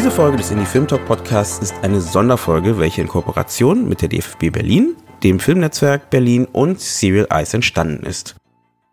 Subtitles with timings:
[0.00, 4.08] Diese Folge des Indie Film Talk Podcasts ist eine Sonderfolge, welche in Kooperation mit der
[4.08, 8.34] DFB Berlin, dem Filmnetzwerk Berlin und Serial Eyes entstanden ist.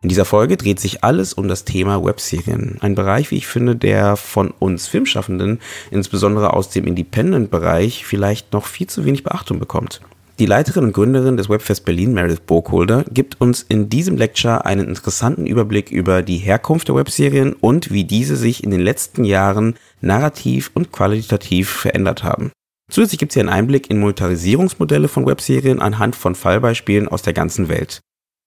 [0.01, 2.75] In dieser Folge dreht sich alles um das Thema Webserien.
[2.81, 8.65] Ein Bereich, wie ich finde, der von uns Filmschaffenden, insbesondere aus dem Independent-Bereich, vielleicht noch
[8.65, 10.01] viel zu wenig Beachtung bekommt.
[10.40, 14.88] Die Leiterin und Gründerin des Webfest Berlin, Meredith Burkholder, gibt uns in diesem Lecture einen
[14.88, 19.76] interessanten Überblick über die Herkunft der Webserien und wie diese sich in den letzten Jahren
[20.00, 22.52] narrativ und qualitativ verändert haben.
[22.91, 27.68] Zusätzlich gibt sie einen Einblick in Monetarisierungsmodelle von Webserien anhand von Fallbeispielen aus der ganzen
[27.68, 27.99] Welt.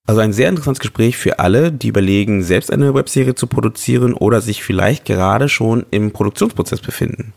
[0.07, 4.41] Also ein sehr interessantes Gespräch für alle, die überlegen, selbst eine Webserie zu produzieren oder
[4.41, 7.33] sich vielleicht gerade schon im Produktionsprozess befinden.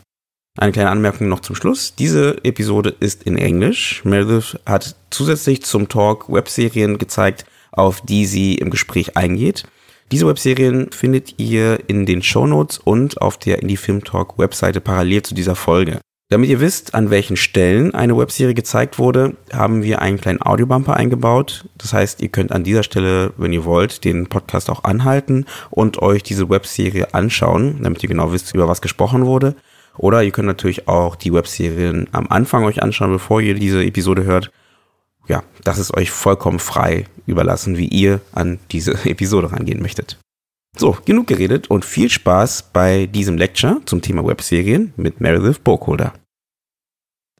[0.56, 1.96] Eine kleine Anmerkung noch zum Schluss.
[1.96, 4.02] Diese Episode ist in Englisch.
[4.04, 9.64] Meredith hat zusätzlich zum Talk Webserien gezeigt, auf die sie im Gespräch eingeht.
[10.12, 15.22] Diese Webserien findet ihr in den Shownotes und auf der Indie Film Talk Webseite parallel
[15.22, 15.98] zu dieser Folge.
[16.30, 20.94] Damit ihr wisst, an welchen Stellen eine Webserie gezeigt wurde, haben wir einen kleinen Audiobumper
[20.94, 21.68] eingebaut.
[21.78, 26.00] Das heißt, ihr könnt an dieser Stelle, wenn ihr wollt, den Podcast auch anhalten und
[26.00, 29.56] euch diese Webserie anschauen, damit ihr genau wisst, über was gesprochen wurde.
[29.96, 34.24] Oder ihr könnt natürlich auch die Webserien am Anfang euch anschauen, bevor ihr diese Episode
[34.24, 34.50] hört.
[35.28, 40.18] Ja, das ist euch vollkommen frei überlassen, wie ihr an diese Episode rangehen möchtet.
[40.76, 46.12] So, genug geredet und viel Spaß bei diesem Lecture zum Thema Webserien mit Meredith Burkholder.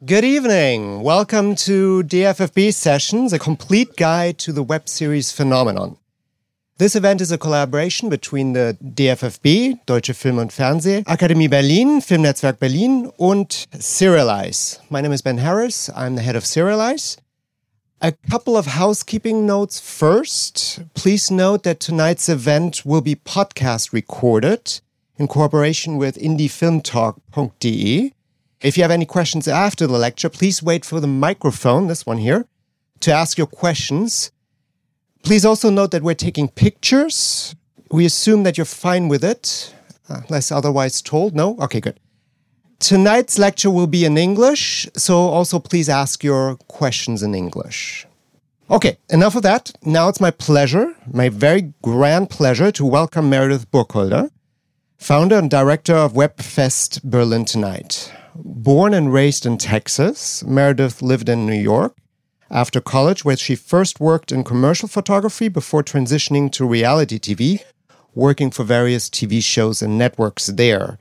[0.06, 1.02] Good evening.
[1.02, 5.96] Welcome to DFFB Sessions, a complete guide to the web series phenomenon.
[6.76, 13.12] This event is a collaboration between the DFFB, Deutsche Film- und Fernsehakademie Berlin, Filmnetzwerk Berlin
[13.16, 14.80] und Serial Eyes.
[14.90, 15.88] My name is Ben Harris.
[15.94, 17.16] I'm the head of Serial Eyes.
[18.00, 20.80] A couple of housekeeping notes first.
[20.94, 24.80] Please note that tonight's event will be podcast recorded
[25.16, 28.12] in cooperation with indiefilmtalk.de.
[28.62, 32.18] If you have any questions after the lecture, please wait for the microphone, this one
[32.18, 32.46] here,
[32.98, 34.32] to ask your questions.
[35.24, 37.56] Please also note that we're taking pictures.
[37.90, 39.74] We assume that you're fine with it,
[40.10, 41.34] uh, unless otherwise told.
[41.34, 41.56] No?
[41.60, 41.98] Okay, good.
[42.78, 48.06] Tonight's lecture will be in English, so also please ask your questions in English.
[48.70, 49.72] Okay, enough of that.
[49.82, 54.28] Now it's my pleasure, my very grand pleasure, to welcome Meredith Burkholder,
[54.98, 58.12] founder and director of WebFest Berlin Tonight.
[58.34, 61.96] Born and raised in Texas, Meredith lived in New York
[62.50, 67.62] after college, where she first worked in commercial photography before transitioning to reality TV,
[68.14, 70.98] working for various TV shows and networks there.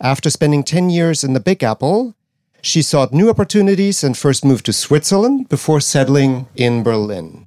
[0.00, 2.14] After spending 10 years in the Big Apple,
[2.60, 7.46] she sought new opportunities and first moved to Switzerland before settling in Berlin.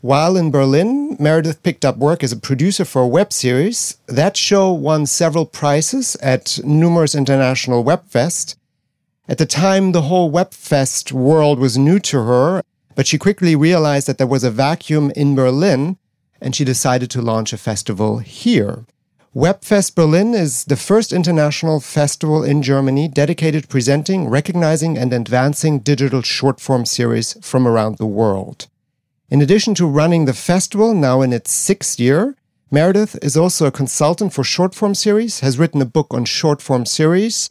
[0.00, 3.96] While in Berlin, Meredith picked up work as a producer for a web series.
[4.06, 8.54] That show won several prizes at numerous international webfest.
[9.28, 12.62] At the time, the whole webfest world was new to her,
[12.98, 15.96] but she quickly realized that there was a vacuum in Berlin
[16.40, 18.86] and she decided to launch a festival here.
[19.32, 25.78] Webfest Berlin is the first international festival in Germany dedicated to presenting, recognizing, and advancing
[25.78, 28.66] digital short form series from around the world.
[29.30, 32.34] In addition to running the festival, now in its sixth year,
[32.68, 36.60] Meredith is also a consultant for short form series, has written a book on short
[36.60, 37.48] form series,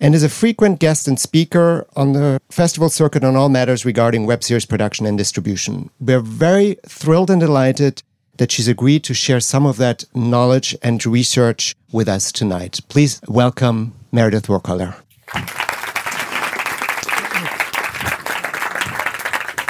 [0.00, 4.26] and is a frequent guest and speaker on the festival circuit on all matters regarding
[4.26, 5.90] web series production and distribution.
[6.00, 8.02] We're very thrilled and delighted
[8.36, 12.80] that she's agreed to share some of that knowledge and research with us tonight.
[12.88, 14.96] Please welcome Meredith Burkholder.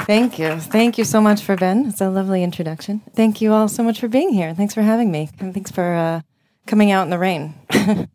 [0.07, 0.61] Thank you.
[0.61, 1.87] Thank you so much for Ben.
[1.87, 3.01] It's a lovely introduction.
[3.15, 4.55] Thank you all so much for being here.
[4.55, 5.31] Thanks for having me.
[5.41, 6.21] And thanks for uh,
[6.67, 7.55] coming out in the rain.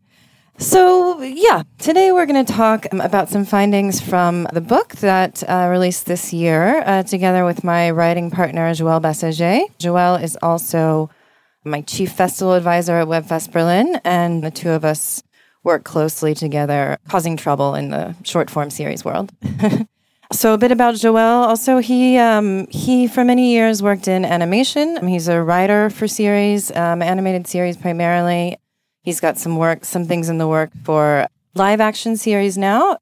[0.60, 5.70] So, yeah, today we're going to talk about some findings from the book that uh,
[5.72, 9.72] released this year uh, together with my writing partner, Joël Bassaget.
[9.80, 11.10] Joël is also
[11.64, 15.24] my chief festival advisor at WebFest Berlin, and the two of us
[15.64, 19.32] work closely together, causing trouble in the short form series world.
[20.34, 21.48] so, a bit about Joël.
[21.48, 25.08] Also, he um, he for many years worked in animation.
[25.08, 28.58] He's a writer for series, um, animated series primarily
[29.02, 32.98] He's got some work, some things in the work for live action series now.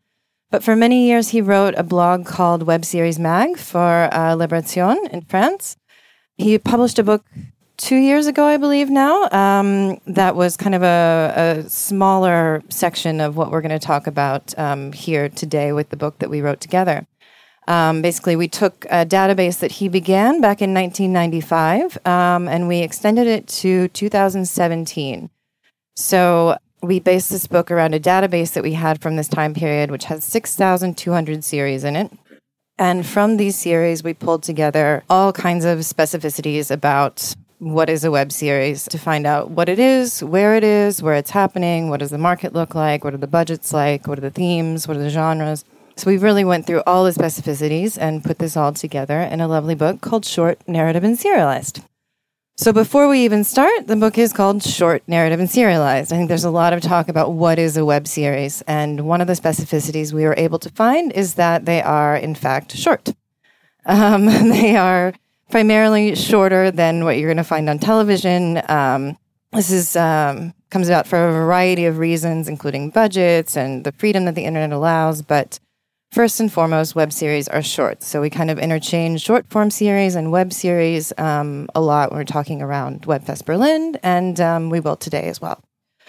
[0.49, 5.09] But for many years, he wrote a blog called Web Series Mag for uh, Libération
[5.09, 5.75] in France.
[6.37, 7.25] He published a book
[7.77, 13.21] two years ago, I believe now, um, that was kind of a, a, smaller section
[13.21, 16.41] of what we're going to talk about um, here today with the book that we
[16.41, 17.05] wrote together.
[17.67, 22.79] Um, basically, we took a database that he began back in 1995 um, and we
[22.79, 25.29] extended it to 2017.
[25.97, 29.89] So we based this book around a database that we had from this time period,
[29.89, 32.11] which has 6,200 series in it.
[32.77, 38.11] And from these series, we pulled together all kinds of specificities about what is a
[38.11, 41.99] web series to find out what it is, where it is, where it's happening, what
[41.99, 44.97] does the market look like, what are the budgets like, what are the themes, what
[44.97, 45.65] are the genres.
[45.95, 49.47] So we really went through all the specificities and put this all together in a
[49.47, 51.81] lovely book called Short Narrative and Serialized.
[52.59, 56.11] So before we even start, the book is called Short Narrative and Serialized.
[56.11, 59.21] I think there's a lot of talk about what is a web series, and one
[59.21, 63.09] of the specificities we were able to find is that they are in fact short.
[63.89, 65.13] Um, they are
[65.49, 68.61] primarily shorter than what you're going to find on television.
[68.69, 69.17] Um,
[69.53, 74.25] this is um, comes about for a variety of reasons, including budgets and the freedom
[74.25, 75.61] that the internet allows, but
[76.11, 78.01] First and foremost, web series are short.
[78.01, 82.23] So we kind of interchange short form series and web series um, a lot we're
[82.23, 85.61] talking around WebFest Berlin, and um, we will today as well.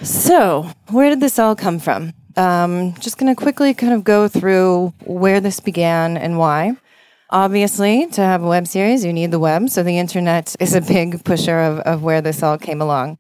[0.03, 2.13] So, where did this all come from?
[2.37, 6.77] Um, just going to quickly kind of go through where this began and why.
[7.31, 9.69] Obviously, to have a web series, you need the web.
[9.69, 13.19] So, the internet is a big pusher of, of where this all came along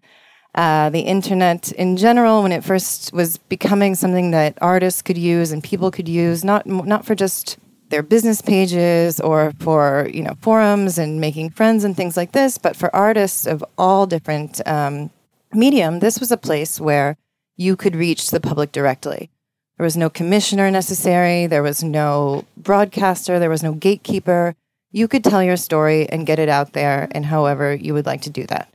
[0.54, 5.52] uh, the internet in general when it first was becoming something that artists could use
[5.52, 7.58] and people could use, not not for just
[7.90, 12.58] their business pages or for you know forums and making friends and things like this,
[12.58, 15.10] but for artists of all different um,
[15.52, 17.16] medium, this was a place where
[17.56, 19.30] you could reach the public directly.
[19.76, 21.46] There was no commissioner necessary.
[21.46, 23.38] There was no broadcaster.
[23.38, 24.54] There was no gatekeeper.
[24.90, 28.22] You could tell your story and get it out there, and however you would like
[28.22, 28.72] to do that.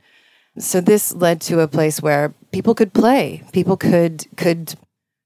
[0.58, 3.42] So this led to a place where people could play.
[3.52, 4.74] People could could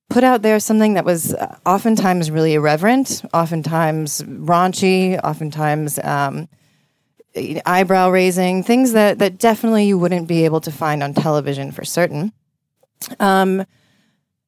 [0.08, 6.48] put out there something that was uh, oftentimes really irreverent, oftentimes raunchy, oftentimes um,
[7.66, 11.84] eyebrow raising, things that that definitely you wouldn't be able to find on television for
[11.84, 12.32] certain.
[13.20, 13.66] Um,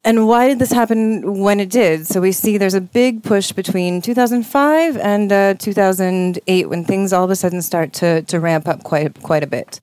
[0.02, 2.06] and why did this happen when it did?
[2.06, 7.24] So we see there's a big push between 2005 and uh, 2008 when things all
[7.24, 9.82] of a sudden start to to ramp up quite quite a bit.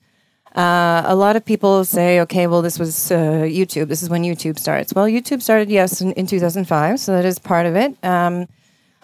[0.58, 3.16] Uh, a lot of people say, okay, well, this was uh,
[3.46, 3.90] YouTube.
[3.90, 4.92] This is when YouTube starts.
[4.92, 7.96] Well, YouTube started, yes, in, in 2005, so that is part of it.
[8.04, 8.48] Um,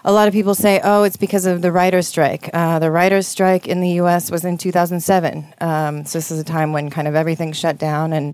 [0.04, 2.50] a lot of people say, oh, it's because of the writer's strike.
[2.54, 5.54] Uh, the writer's strike in the US was in 2007.
[5.62, 8.14] Um, so this is a time when kind of everything shut down.
[8.14, 8.34] And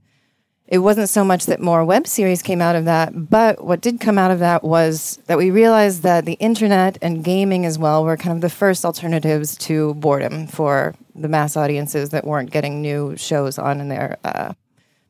[0.69, 3.99] it wasn't so much that more web series came out of that, but what did
[3.99, 8.05] come out of that was that we realized that the internet and gaming as well
[8.05, 12.83] were kind of the first alternatives to boredom for the mass audiences that weren't getting
[12.83, 14.53] new shows on in their uh,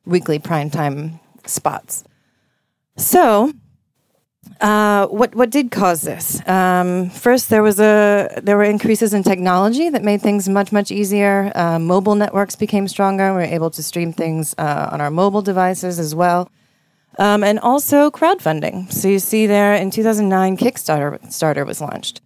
[0.05, 2.05] weekly primetime spots.
[2.95, 3.51] So,
[4.61, 6.45] uh, what what did cause this?
[6.47, 10.91] Um, first, there was a there were increases in technology that made things much much
[10.91, 11.51] easier.
[11.55, 13.29] Uh, mobile networks became stronger.
[13.29, 16.51] We were able to stream things uh, on our mobile devices as well,
[17.17, 18.91] um, and also crowdfunding.
[18.91, 22.21] So you see there in 2009, Kickstarter starter was launched.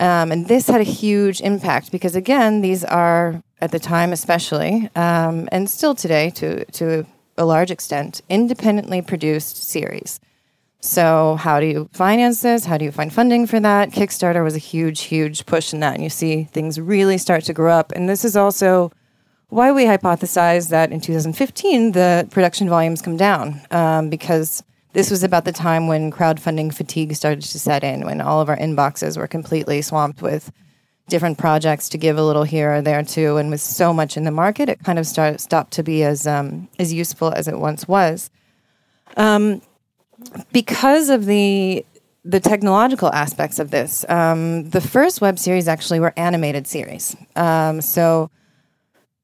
[0.00, 4.88] Um, and this had a huge impact because, again, these are, at the time especially,
[4.96, 7.04] um, and still today to, to
[7.36, 10.18] a large extent, independently produced series.
[10.82, 12.64] So, how do you finance this?
[12.64, 13.90] How do you find funding for that?
[13.90, 15.94] Kickstarter was a huge, huge push in that.
[15.94, 17.92] And you see things really start to grow up.
[17.92, 18.90] And this is also
[19.50, 24.62] why we hypothesize that in 2015, the production volumes come down um, because
[24.94, 28.48] this was about the time when crowdfunding fatigue started to set in, when all of
[28.48, 30.50] our inboxes were completely swamped with
[31.08, 33.36] different projects to give a little here or there to.
[33.36, 36.26] And with so much in the market, it kind of start, stopped to be as
[36.26, 38.30] um, as useful as it once was.
[39.16, 39.60] Um,
[40.52, 41.84] because of the
[42.22, 47.16] the technological aspects of this, um, the first web series actually were animated series.
[47.34, 48.30] Um, so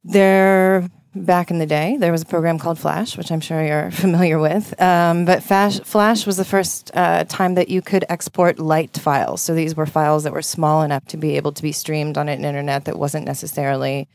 [0.03, 0.89] there
[1.25, 4.39] back in the day, there was a program called Flash, which I'm sure you're familiar
[4.39, 4.79] with.
[4.81, 9.43] Um, but Flash, Flash was the first uh, time that you could export light files.
[9.43, 12.29] So these were files that were small enough to be able to be streamed on
[12.29, 14.09] an internet that wasn't necessarily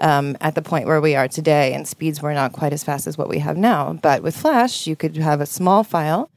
[0.00, 3.06] um, at the point where we are today, and speeds were not quite as fast
[3.06, 3.92] as what we have now.
[3.94, 6.30] But with Flash, you could have a small file.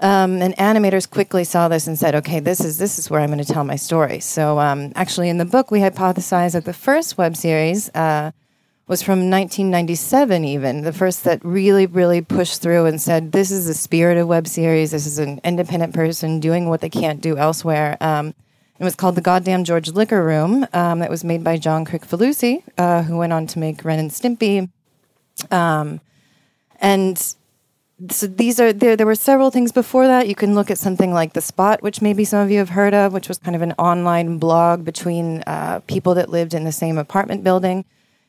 [0.00, 3.30] Um, and animators quickly saw this and said, "Okay, this is this is where I'm
[3.30, 6.72] going to tell my story." So, um, actually, in the book, we hypothesize that the
[6.72, 8.30] first web series uh,
[8.86, 13.66] was from 1997, even the first that really, really pushed through and said, "This is
[13.66, 14.92] the spirit of web series.
[14.92, 18.34] This is an independent person doing what they can't do elsewhere." Um,
[18.78, 20.66] it was called The Goddamn George Liquor Room.
[20.72, 24.10] Um, it was made by John Kricfalusi, uh, who went on to make Ren and
[24.10, 24.70] Stimpy.
[25.50, 26.00] Um,
[26.80, 27.18] and
[28.10, 28.94] so these are there.
[28.94, 30.28] There were several things before that.
[30.28, 32.94] You can look at something like the Spot, which maybe some of you have heard
[32.94, 36.72] of, which was kind of an online blog between uh, people that lived in the
[36.72, 37.84] same apartment building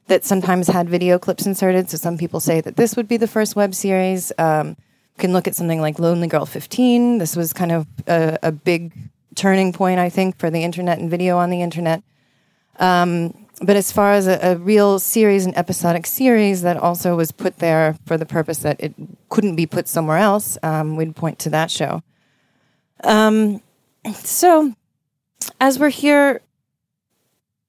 [0.08, 1.92] that sometimes had video clips inserted.
[1.92, 4.32] So some people say that this would be the first web series.
[4.40, 7.20] Um, you can look at something like Lonely Girl 15.
[7.20, 8.92] This was kind of a, a big
[9.40, 12.04] turning point, I think, for the internet and video on the internet.
[12.78, 17.32] Um, but as far as a, a, real series, an episodic series that also was
[17.32, 18.94] put there for the purpose that it
[19.30, 22.04] couldn't be put somewhere else, um, we'd point to that show.
[23.04, 23.62] Um,
[24.14, 24.74] so,
[25.60, 26.42] as we're here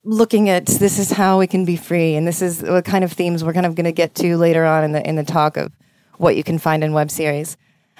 [0.03, 3.13] looking at this is how we can be free and this is what kind of
[3.13, 5.59] themes we're kind of going to get to later on in the in the talk
[5.59, 5.71] of
[6.17, 7.57] what you can find in web series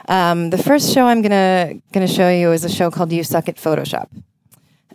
[0.09, 3.13] um, the first show i'm going to going to show you is a show called
[3.13, 4.09] you suck at photoshop.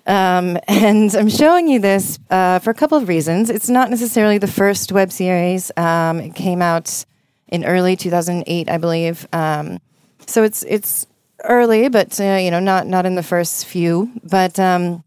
[0.08, 3.50] Um, and i'm showing you this uh, for a couple of reasons.
[3.50, 5.72] It's not necessarily the first web series.
[5.78, 7.06] Um, it came out
[7.48, 9.28] in early 2008 i believe.
[9.34, 9.80] Um,
[10.28, 11.08] so it's it's
[11.44, 14.12] early but uh, you know not not in the first few.
[14.24, 15.04] But um,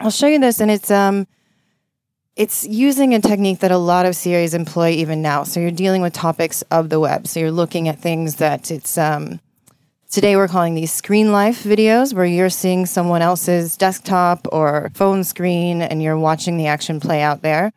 [0.00, 1.26] I'll show you this, and it's um,
[2.40, 5.42] it's using a technique that a lot of series employ even now.
[5.42, 7.26] So you're dealing with topics of the web.
[7.26, 9.40] So you're looking at things that it's um,
[10.10, 15.22] today we're calling these screen life videos, where you're seeing someone else's desktop or phone
[15.22, 17.74] screen, and you're watching the action play out there.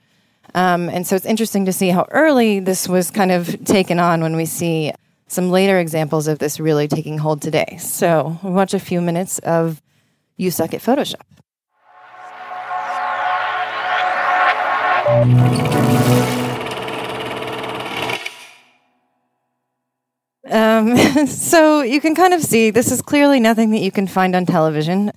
[0.56, 4.22] Um, and so it's interesting to see how early this was kind of taken on
[4.22, 4.94] when we see
[5.28, 7.76] some later examples of this really taking hold today.
[7.82, 9.82] So watch a few minutes of
[10.38, 11.43] You Suck at Photoshop.
[20.50, 24.36] Um, so you can kind of see this is clearly nothing that you can find
[24.36, 25.12] on television.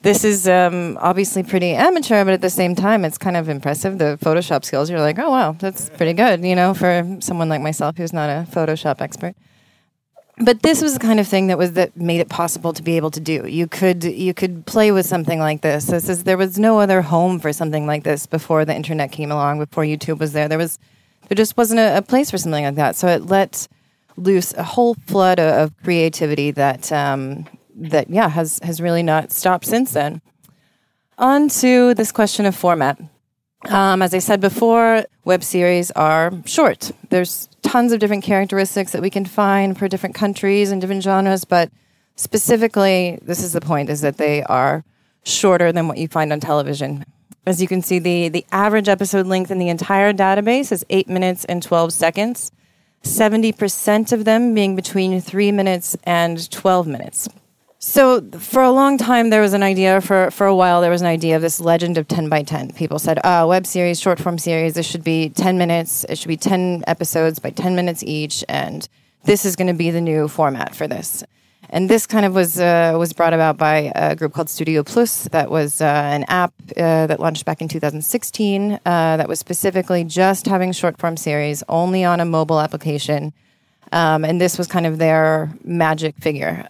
[0.00, 3.98] This is um, obviously pretty amateur, but at the same time, it's kind of impressive.
[3.98, 7.60] The Photoshop skills, you're like, oh, wow, that's pretty good, you know, for someone like
[7.60, 9.34] myself who's not a Photoshop expert
[10.38, 12.96] but this was the kind of thing that was that made it possible to be
[12.96, 13.46] able to do.
[13.46, 15.86] You could you could play with something like this.
[15.86, 19.30] This is there was no other home for something like this before the internet came
[19.30, 19.58] along.
[19.58, 20.78] Before YouTube was there, there was
[21.28, 22.96] there just wasn't a, a place for something like that.
[22.96, 23.68] So it let
[24.16, 29.32] loose a whole flood of, of creativity that um, that yeah has has really not
[29.32, 30.22] stopped since then.
[31.18, 32.98] On to this question of format.
[33.68, 36.90] Um, as I said before, web series are short.
[37.10, 41.44] There's tons of different characteristics that we can find for different countries and different genres,
[41.44, 41.70] but
[42.16, 44.84] specifically, this is the point: is that they are
[45.24, 47.04] shorter than what you find on television.
[47.46, 51.08] As you can see, the the average episode length in the entire database is eight
[51.08, 52.50] minutes and twelve seconds.
[53.02, 57.28] Seventy percent of them being between three minutes and twelve minutes.
[57.84, 60.80] So for a long time, there was an idea for for a while.
[60.80, 62.70] There was an idea of this legend of ten by ten.
[62.70, 64.74] People said, "Ah, web series, short form series.
[64.74, 66.06] This should be ten minutes.
[66.08, 68.88] It should be ten episodes by ten minutes each, and
[69.24, 71.24] this is going to be the new format for this."
[71.70, 75.24] And this kind of was uh, was brought about by a group called Studio Plus.
[75.32, 78.74] That was uh, an app uh, that launched back in 2016.
[78.74, 78.78] Uh,
[79.16, 83.32] that was specifically just having short form series only on a mobile application,
[83.90, 86.68] um, and this was kind of their magic figure.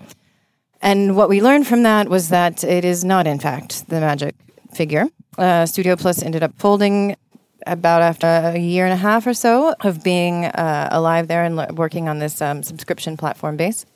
[0.83, 4.35] And what we learned from that was that it is not, in fact, the magic
[4.75, 5.07] figure.
[5.39, 7.17] Uh, Studio Plus ended up folding
[7.67, 11.79] about after a year and a half or so of being uh, alive there and
[11.79, 13.87] working on this um, subscription platform base.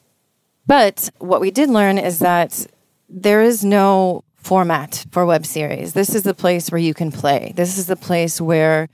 [0.66, 2.66] But what we did learn is that
[3.08, 5.92] there is no format for web series.
[5.92, 7.52] This is the place where you can play.
[7.56, 8.88] This is the place where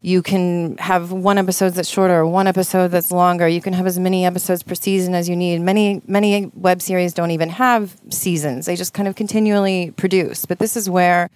[0.00, 3.48] you can have one episode that's shorter, one episode that's longer.
[3.48, 5.60] You can have as many episodes per season as you need.
[5.60, 8.66] Many many web series don't even have seasons.
[8.66, 10.44] They just kind of continually produce.
[10.44, 11.30] But this is where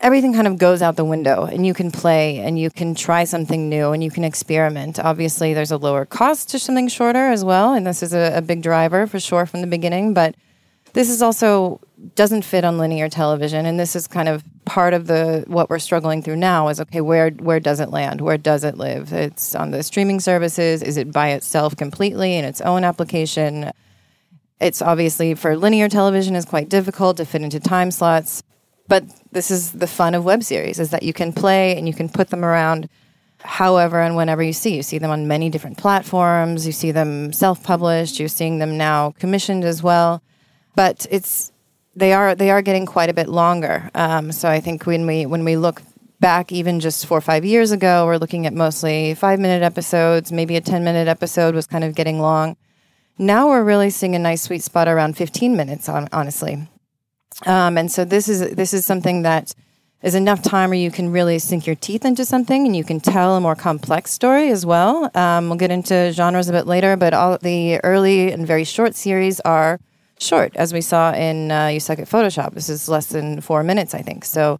[0.00, 3.24] everything kind of goes out the window and you can play and you can try
[3.24, 5.00] something new and you can experiment.
[5.00, 8.42] Obviously, there's a lower cost to something shorter as well, and this is a, a
[8.42, 10.36] big driver for sure from the beginning, but
[10.92, 11.80] this is also
[12.14, 15.78] doesn't fit on linear television and this is kind of part of the what we're
[15.78, 18.20] struggling through now is okay where where does it land?
[18.20, 19.12] Where does it live?
[19.12, 20.82] It's on the streaming services.
[20.82, 23.72] Is it by itself completely in its own application?
[24.60, 28.42] It's obviously for linear television is quite difficult to fit into time slots
[28.88, 31.94] but this is the fun of web series is that you can play and you
[31.94, 32.88] can put them around
[33.44, 34.76] however and whenever you see.
[34.76, 36.64] You see them on many different platforms.
[36.66, 38.20] You see them self-published.
[38.20, 40.22] You're seeing them now commissioned as well
[40.74, 41.52] but it's
[41.94, 43.90] they are they are getting quite a bit longer.
[43.94, 45.82] Um, so I think when we when we look
[46.20, 50.30] back even just four or five years ago, we're looking at mostly five minute episodes,
[50.32, 52.56] maybe a 10 minute episode was kind of getting long.
[53.18, 56.68] Now we're really seeing a nice sweet spot around 15 minutes, honestly.
[57.44, 59.54] Um, and so this is this is something that
[60.02, 63.00] is enough time where you can really sink your teeth into something and you can
[63.00, 65.10] tell a more complex story as well.
[65.14, 68.94] Um, we'll get into genres a bit later, but all the early and very short
[68.94, 69.78] series are
[70.22, 72.54] short, as we saw in uh, You Suck at Photoshop.
[72.54, 74.24] This is less than four minutes, I think.
[74.24, 74.58] So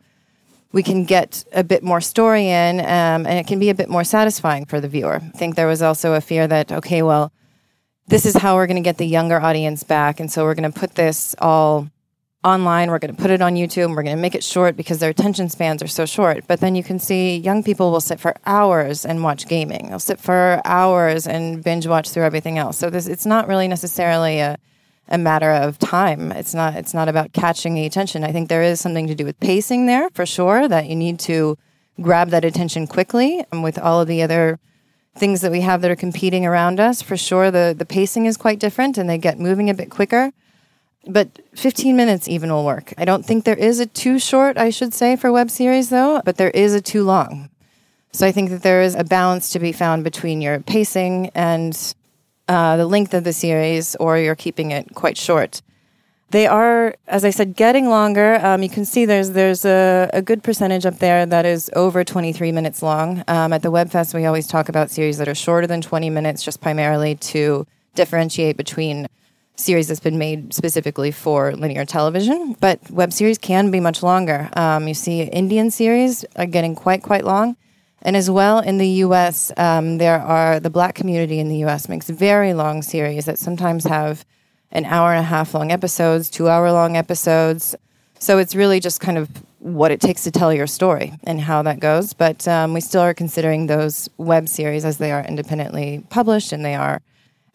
[0.73, 3.88] we can get a bit more story in um, and it can be a bit
[3.88, 5.16] more satisfying for the viewer.
[5.16, 7.33] I think there was also a fear that, okay, well,
[8.09, 10.19] this is how we're going to get the younger audience back.
[10.19, 11.88] And so we're going to put this all
[12.45, 12.90] online.
[12.90, 15.11] We're going to put it on YouTube we're going to make it short because their
[15.11, 16.45] attention spans are so short.
[16.49, 19.90] But then you can see young people will sit for hours and watch gaming.
[19.90, 22.78] They'll sit for hours and binge watch through everything else.
[22.78, 24.59] So this it's not really necessarily a
[25.09, 26.33] a matter of time.
[26.33, 28.25] It's not it's not about catching the attention.
[28.25, 31.19] I think there is something to do with pacing there for sure that you need
[31.21, 31.59] to
[32.01, 34.59] grab that attention quickly and with all of the other
[35.15, 38.39] things that we have that are competing around us for sure the the pacing is
[38.39, 40.33] quite different and they get moving a bit quicker
[41.07, 42.93] but 15 minutes even will work.
[42.97, 46.23] I don't think there is a too short, I should say, for web series though,
[46.25, 47.51] but there is a too long.
[48.13, 51.75] So I think that there is a balance to be found between your pacing and
[52.53, 55.63] uh, the length of the series, or you're keeping it quite short.
[56.31, 58.39] They are, as I said, getting longer.
[58.43, 62.05] Um, you can see there's there's a, a, good percentage up there that is over
[62.05, 63.23] 23 minutes long.
[63.29, 66.43] Um, at the WebFest, we always talk about series that are shorter than 20 minutes,
[66.43, 69.07] just primarily to differentiate between
[69.57, 74.49] series that's been made specifically for linear television, but web series can be much longer.
[74.57, 77.57] Um, you see, Indian series are getting quite, quite long.
[78.03, 81.89] And as well in the US, um, there are the black community in the US
[81.89, 84.25] makes very long series that sometimes have
[84.73, 87.77] an hour and a half long episodes, two hour long episodes.
[88.19, 89.29] So it's really just kind of
[89.59, 92.13] what it takes to tell your story and how that goes.
[92.13, 96.65] But um, we still are considering those web series as they are independently published and
[96.65, 97.01] they are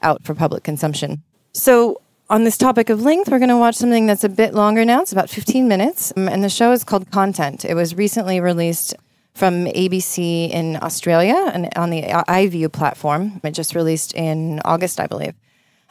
[0.01, 1.23] out for public consumption.
[1.53, 4.83] So, on this topic of length, we're going to watch something that's a bit longer
[4.83, 5.01] now.
[5.01, 6.11] It's about 15 minutes.
[6.17, 7.63] Um, and the show is called Content.
[7.63, 8.93] It was recently released
[9.37, 13.39] from ABC in Australia and on the iView platform.
[13.43, 15.35] It just released in August, I believe.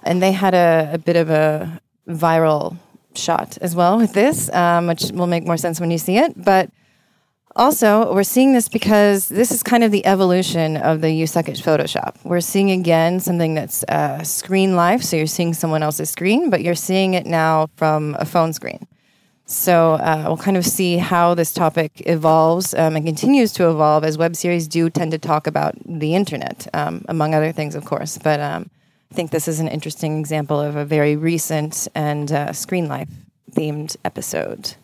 [0.03, 2.77] And they had a, a bit of a viral
[3.15, 6.33] shot as well with this, um, which will make more sense when you see it.
[6.37, 6.71] But
[7.55, 11.47] also, we're seeing this because this is kind of the evolution of the You Suck
[11.47, 12.17] Photoshop.
[12.23, 16.63] We're seeing again something that's uh, screen life, so you're seeing someone else's screen, but
[16.63, 18.87] you're seeing it now from a phone screen.
[19.49, 24.03] So uh, we'll kind of see how this topic evolves um, and continues to evolve
[24.03, 27.85] as web series do tend to talk about the internet, um, among other things, of
[27.85, 28.19] course.
[28.19, 28.69] But um,
[29.13, 33.09] I think this is an interesting example of a very recent and uh, screen life
[33.53, 34.75] themed episode.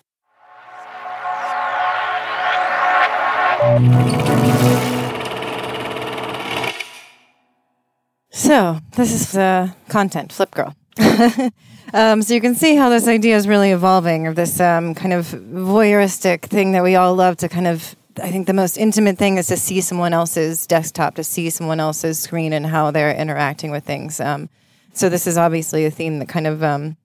[8.31, 10.77] So this is the content, Flip Girl.
[11.95, 15.13] um, so you can see how this idea is really evolving, of this um, kind
[15.13, 17.97] of voyeuristic thing that we all love to kind of.
[18.23, 21.81] I think the most intimate thing is to see someone else's desktop, to see someone
[21.81, 24.21] else's screen, and how they're interacting with things.
[24.21, 24.51] Um,
[24.93, 26.99] so this is obviously a theme that kind of um,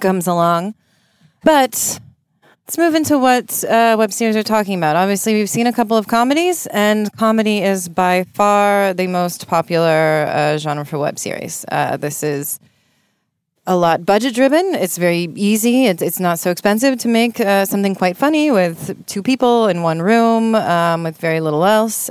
[0.00, 0.74] comes along,
[1.44, 2.00] but
[2.70, 4.94] Let's move into what uh, web series are talking about.
[4.94, 10.28] Obviously, we've seen a couple of comedies, and comedy is by far the most popular
[10.28, 11.64] uh, genre for web series.
[11.72, 12.60] Uh, this is
[13.66, 14.74] a lot budget driven.
[14.74, 15.86] It's very easy.
[15.86, 19.82] It's, it's not so expensive to make uh, something quite funny with two people in
[19.82, 22.10] one room um, with very little else.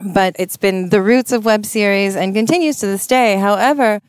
[0.00, 3.36] But it's been the roots of web series and continues to this day.
[3.36, 4.00] However,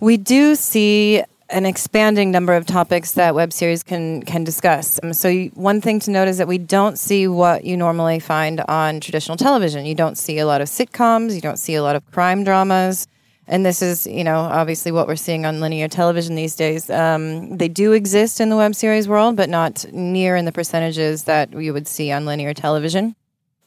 [0.00, 4.98] we do see an expanding number of topics that web series can can discuss.
[5.02, 8.60] Um, so one thing to note is that we don't see what you normally find
[8.62, 9.84] on traditional television.
[9.84, 11.34] You don't see a lot of sitcoms.
[11.34, 13.06] You don't see a lot of crime dramas.
[13.46, 16.88] And this is, you know, obviously what we're seeing on linear television these days.
[16.88, 21.24] Um, they do exist in the web series world, but not near in the percentages
[21.24, 23.14] that you would see on linear television.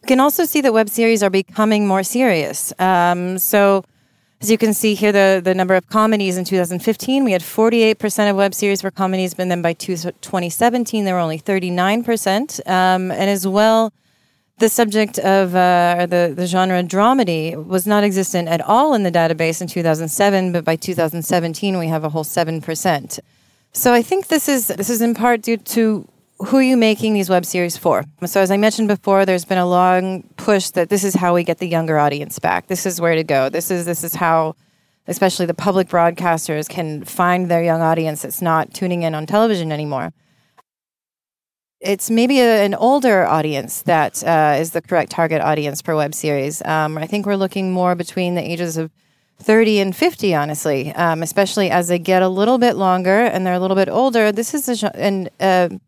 [0.02, 2.74] You can also see that web series are becoming more serious.
[2.80, 3.84] Um, so
[4.40, 8.30] as you can see here, the, the number of comedies in 2015, we had 48%
[8.30, 12.68] of web series were comedies, but then by 2017, there were only 39%.
[12.68, 13.92] Um, and as well,
[14.60, 19.12] the subject of uh, the, the genre dramedy was not existent at all in the
[19.12, 23.20] database in 2007, but by 2017, we have a whole 7%.
[23.74, 26.08] So I think this is this is in part due to
[26.40, 28.06] who are you making these web series for?
[28.26, 31.44] So, as I mentioned before, there's been a long push that this is how we
[31.44, 32.68] get the younger audience back.
[32.68, 33.50] This is where to go.
[33.50, 34.56] This is this is how,
[35.08, 39.72] especially the public broadcasters, can find their young audience that's not tuning in on television
[39.72, 40.14] anymore.
[41.88, 46.14] It's maybe a, an older audience that uh, is the correct target audience for web
[46.14, 46.64] series.
[46.66, 48.92] Um, I think we're looking more between the ages of
[49.40, 53.54] 30 and 50, honestly, um, especially as they get a little bit longer and they're
[53.54, 54.32] a little bit older.
[54.32, 55.80] This is a,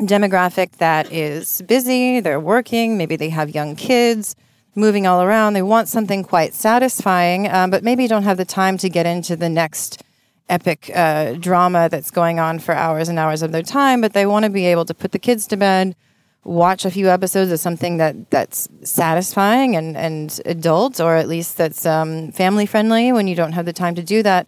[0.00, 4.34] demographic that is busy, they're working, maybe they have young kids
[4.74, 5.52] moving all around.
[5.52, 9.36] They want something quite satisfying, um, but maybe don't have the time to get into
[9.36, 10.02] the next
[10.48, 14.00] epic uh, drama that's going on for hours and hours of their time.
[14.00, 15.96] But they want to be able to put the kids to bed,
[16.44, 21.56] watch a few episodes of something that that's satisfying and and adult, or at least
[21.56, 24.46] that's um, family friendly when you don't have the time to do that.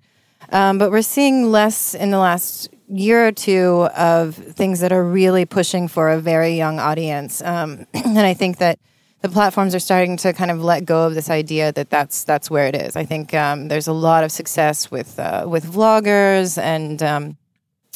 [0.51, 5.05] Um, but we're seeing less in the last year or two of things that are
[5.05, 7.43] really pushing for a very young audience.
[7.43, 8.79] Um, and I think that
[9.23, 12.51] the platforms are starting to kind of let go of this idea that that's that's
[12.51, 12.97] where it is.
[12.97, 17.37] I think um, there's a lot of success with uh, with vloggers and um,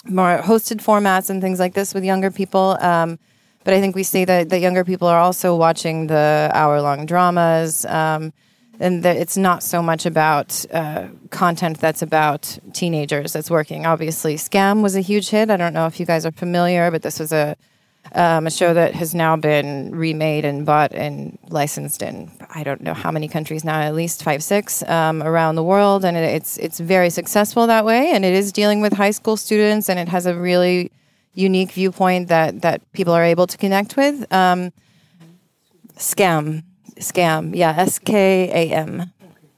[0.08, 2.76] more hosted formats and things like this with younger people.
[2.80, 3.18] Um,
[3.62, 7.04] but I think we see that, that younger people are also watching the hour long
[7.04, 7.84] dramas.
[7.84, 8.32] Um,
[8.80, 13.84] and that it's not so much about uh, content that's about teenagers that's working.
[13.84, 15.50] Obviously, Skam was a huge hit.
[15.50, 17.56] I don't know if you guys are familiar, but this was a
[18.12, 22.80] um, a show that has now been remade and bought and licensed in I don't
[22.80, 26.24] know how many countries now, at least five, six um, around the world, and it,
[26.24, 28.10] it's it's very successful that way.
[28.10, 30.90] And it is dealing with high school students, and it has a really
[31.34, 34.30] unique viewpoint that that people are able to connect with.
[34.32, 34.72] Um,
[35.96, 36.64] Skam
[36.98, 37.54] Skam.
[37.54, 39.12] Yeah, S K A M.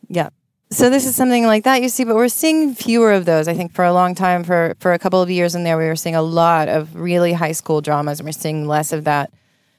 [0.08, 0.28] Yeah.
[0.72, 3.46] So this is something like that you see, but we're seeing fewer of those.
[3.46, 5.84] I think for a long time, for for a couple of years in there, we
[5.84, 9.30] were seeing a lot of really high school dramas, and we're seeing less of that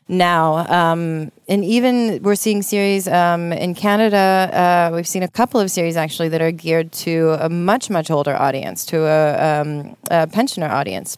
[0.08, 0.68] now.
[0.70, 4.52] Um, and even we're seeing series um, in Canada.
[4.54, 8.12] Uh, we've seen a couple of series actually that are geared to a much much
[8.12, 11.18] older audience, to a, um, a pensioner audience,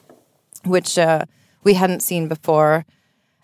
[0.64, 1.26] which uh,
[1.66, 2.86] we hadn't seen before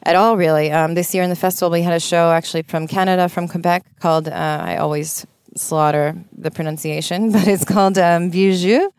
[0.03, 0.71] at all, really.
[0.71, 3.83] Um, this year in the festival, we had a show actually from Canada, from Quebec,
[3.99, 8.89] called, uh, I always slaughter the pronunciation, but it's called um, Bijou.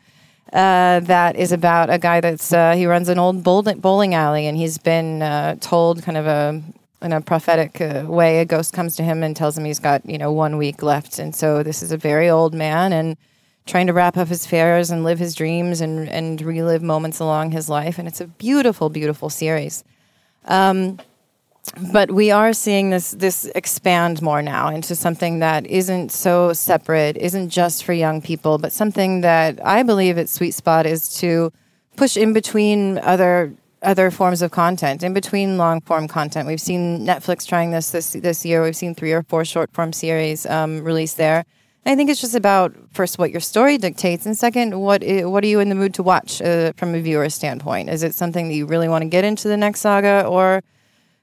[0.53, 4.57] Uh, that is about a guy that's uh, he runs an old bowling alley, and
[4.59, 6.63] he's been uh, told kind of a
[7.01, 8.41] in a prophetic uh, way.
[8.41, 11.19] A ghost comes to him and tells him he's got you know one week left,
[11.19, 13.17] and so this is a very old man and
[13.65, 17.53] trying to wrap up his fares and live his dreams and and relive moments along
[17.53, 17.99] his life.
[17.99, 19.85] And it's a beautiful, beautiful series.
[20.45, 20.99] Um,
[21.93, 27.17] but we are seeing this this expand more now into something that isn't so separate,
[27.17, 31.53] isn't just for young people, but something that I believe its sweet spot is to
[31.97, 36.47] push in between other other forms of content, in between long form content.
[36.47, 38.63] We've seen Netflix trying this this this year.
[38.63, 41.45] We've seen three or four short form series um, released there.
[41.85, 45.49] I think it's just about first what your story dictates, and second, what what are
[45.49, 47.89] you in the mood to watch uh, from a viewer standpoint?
[47.89, 50.63] Is it something that you really want to get into the next saga, or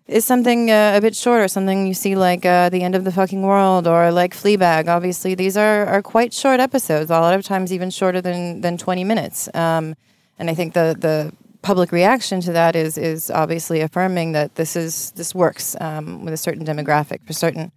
[0.10, 3.12] is something uh, a bit shorter, something you see like uh, the end of the
[3.12, 4.88] fucking world, or like Fleabag?
[4.88, 7.12] Obviously, these are are quite short episodes.
[7.12, 9.50] A lot of times, even shorter than than twenty minutes.
[9.54, 9.96] Um,
[10.40, 14.76] and I think the the public reaction to that is is obviously affirming that this
[14.76, 17.72] is this works um, with a certain demographic for certain.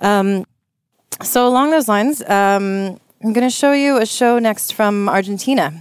[0.00, 0.46] Um,
[1.22, 5.72] so along those lines, um, I'm going to show you a show next from Argentina.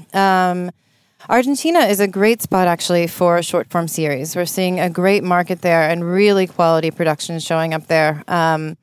[1.29, 4.35] Um, Argentina is a great spot actually for a short form series.
[4.35, 8.23] We're seeing a great market there and really quality production showing up there.
[8.27, 8.77] Um,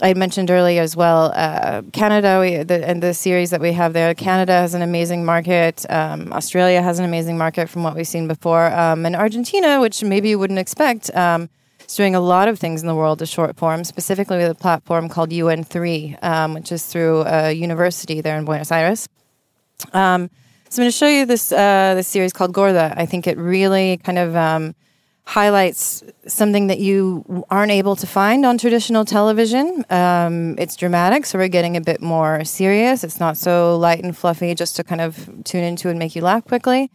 [0.00, 3.92] I mentioned earlier as well, uh, Canada we, the, and the series that we have
[3.94, 4.14] there.
[4.14, 5.84] Canada has an amazing market.
[5.90, 8.66] Um, Australia has an amazing market from what we've seen before.
[8.66, 11.48] Um, and Argentina, which maybe you wouldn't expect, um,
[11.80, 14.54] is doing a lot of things in the world of short form, specifically with a
[14.54, 19.08] platform called UN3, um, which is through a university there in Buenos Aires.
[20.70, 22.92] So I'm going to show you this uh, this series called Gorda.
[22.94, 24.74] I think it really kind of um,
[25.24, 29.82] highlights something that you aren't able to find on traditional television.
[29.88, 33.02] Um, it's dramatic, so we're getting a bit more serious.
[33.02, 36.20] It's not so light and fluffy, just to kind of tune into and make you
[36.20, 36.90] laugh quickly.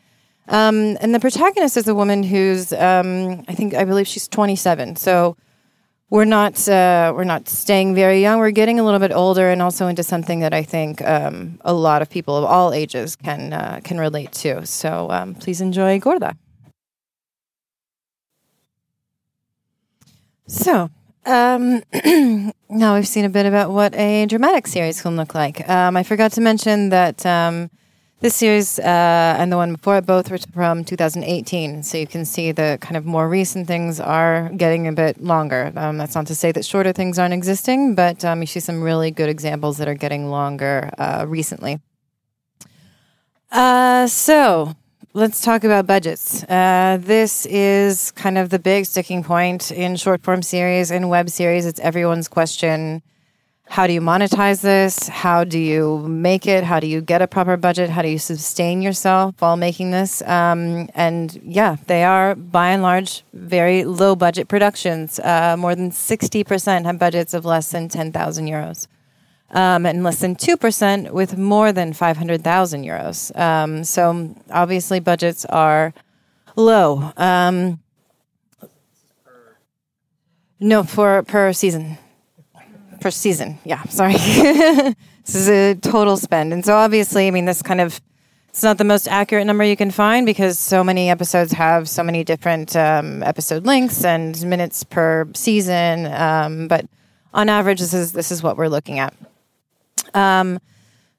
[0.49, 4.97] Um, and the protagonist is a woman who's, um, I think, I believe she's 27.
[4.97, 5.35] So
[6.13, 8.37] we're not uh, we're not staying very young.
[8.37, 11.73] We're getting a little bit older, and also into something that I think um, a
[11.73, 14.63] lot of people of all ages can uh, can relate to.
[14.67, 16.37] So um, please enjoy Gorda.
[20.45, 20.91] So
[21.25, 21.81] um,
[22.69, 25.67] now we've seen a bit about what a dramatic series can look like.
[25.67, 27.71] Um, I forgot to mention that um,
[28.23, 32.53] this series uh, and the one before both were from 2018, so you can see
[32.53, 35.73] the kind of more recent things are getting a bit longer.
[35.75, 38.81] Um, that's not to say that shorter things aren't existing, but um, you see some
[38.81, 41.81] really good examples that are getting longer uh, recently.
[43.51, 44.73] Uh, so
[45.11, 46.45] let's talk about budgets.
[46.45, 51.29] Uh, this is kind of the big sticking point in short form series and web
[51.29, 51.65] series.
[51.65, 53.03] It's everyone's question.
[53.65, 55.07] How do you monetize this?
[55.07, 56.63] How do you make it?
[56.63, 57.89] How do you get a proper budget?
[57.89, 60.21] How do you sustain yourself while making this?
[60.23, 65.19] Um, and yeah, they are by and large very low budget productions.
[65.19, 68.87] Uh, more than 60% have budgets of less than 10,000 euros
[69.53, 73.37] um, and less than 2% with more than 500,000 euros.
[73.39, 75.93] Um, so obviously, budgets are
[76.55, 77.11] low.
[77.17, 77.79] Um,
[80.59, 81.97] no, for per season.
[83.03, 84.13] Per season, yeah, sorry.
[85.25, 86.53] this is a total spend.
[86.53, 87.99] And so obviously, I mean, this kind of
[88.47, 92.01] it's not the most accurate number you can find because so many episodes have so
[92.01, 96.05] many different um, episode lengths and minutes per season.
[96.05, 96.85] Um, but
[97.33, 99.13] on average, this is this is what we're looking at.
[100.13, 100.61] Um,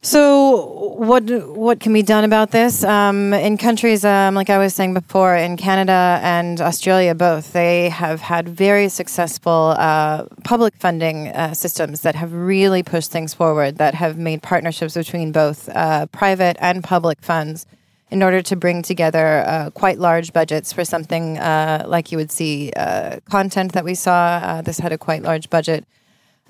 [0.05, 0.67] so
[0.99, 1.25] what
[1.57, 5.35] what can be done about this um, in countries um, like I was saying before
[5.35, 12.03] in Canada and Australia both they have had very successful uh, public funding uh, systems
[12.03, 16.85] that have really pushed things forward that have made partnerships between both uh, private and
[16.85, 17.65] public funds
[18.11, 22.31] in order to bring together uh, quite large budgets for something uh, like you would
[22.31, 25.87] see uh, content that we saw this had a quite large budget.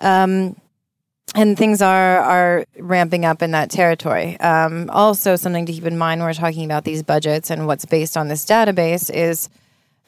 [0.01, 0.57] Um,
[1.35, 4.39] and things are are ramping up in that territory.
[4.41, 7.85] Um, also, something to keep in mind when we're talking about these budgets and what's
[7.85, 9.49] based on this database is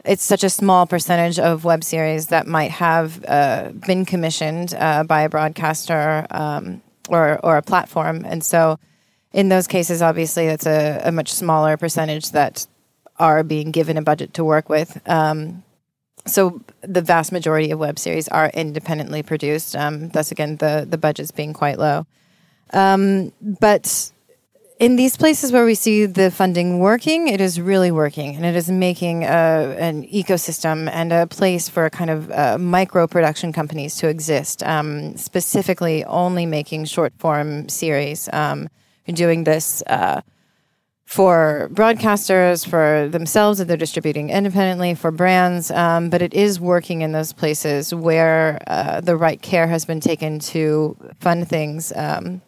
[0.04, 5.02] it's such a small percentage of web series that might have uh, been commissioned uh,
[5.04, 8.78] by a broadcaster um, or or a platform, and so
[9.32, 12.66] in those cases, obviously, it's a, a much smaller percentage that
[13.18, 14.98] are being given a budget to work with.
[15.06, 15.62] Um,
[16.26, 19.76] so the vast majority of web series are independently produced.
[19.76, 22.06] Um, thus, again, the the budgets being quite low.
[22.72, 24.10] Um, but
[24.78, 28.56] in these places where we see the funding working, it is really working, and it
[28.56, 33.52] is making a, an ecosystem and a place for a kind of uh, micro production
[33.52, 34.62] companies to exist.
[34.62, 38.28] Um, specifically, only making short form series.
[38.32, 38.68] Um,
[39.14, 39.82] doing this.
[39.86, 40.20] Uh,
[41.06, 47.02] for broadcasters, for themselves that they're distributing independently, for brands, um, but it is working
[47.02, 52.42] in those places where uh, the right care has been taken to fund things um,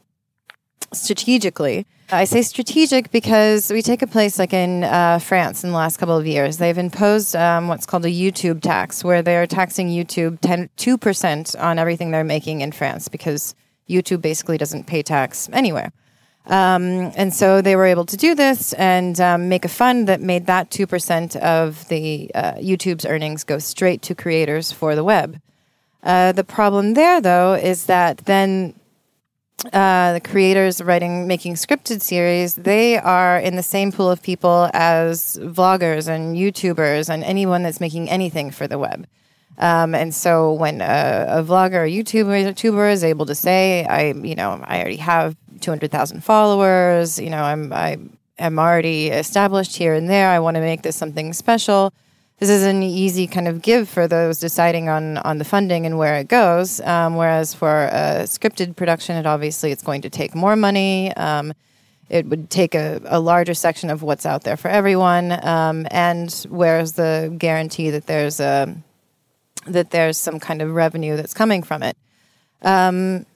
[0.92, 1.86] strategically.
[2.10, 5.98] I say strategic because we take a place like in uh, France in the last
[5.98, 6.58] couple of years.
[6.58, 11.78] They've imposed um, what's called a YouTube tax, where they're taxing YouTube 10, 2% on
[11.78, 13.54] everything they're making in France because
[13.88, 15.92] YouTube basically doesn't pay tax anywhere.
[16.48, 20.22] Um, and so they were able to do this and um, make a fund that
[20.22, 25.40] made that 2% of the uh, YouTube's earnings go straight to creators for the web.
[26.02, 28.74] Uh, the problem there, though, is that then
[29.72, 34.70] uh, the creators writing, making scripted series, they are in the same pool of people
[34.72, 39.06] as vloggers and YouTubers and anyone that's making anything for the web.
[39.58, 44.12] Um, and so when a, a vlogger or YouTuber, YouTuber is able to say, I,
[44.12, 47.18] you know, I already have 200,000 followers.
[47.18, 47.98] You know, I'm I
[48.38, 50.30] am already established here and there.
[50.30, 51.92] I want to make this something special.
[52.38, 55.98] This is an easy kind of give for those deciding on on the funding and
[55.98, 56.80] where it goes.
[56.82, 61.12] Um, whereas for a scripted production, it obviously it's going to take more money.
[61.16, 61.52] Um,
[62.08, 65.44] it would take a, a, larger section of what's out there for everyone.
[65.46, 68.74] Um, and where's the guarantee that there's a
[69.72, 71.96] that there's some kind of revenue that's coming from it?
[72.62, 73.26] Um,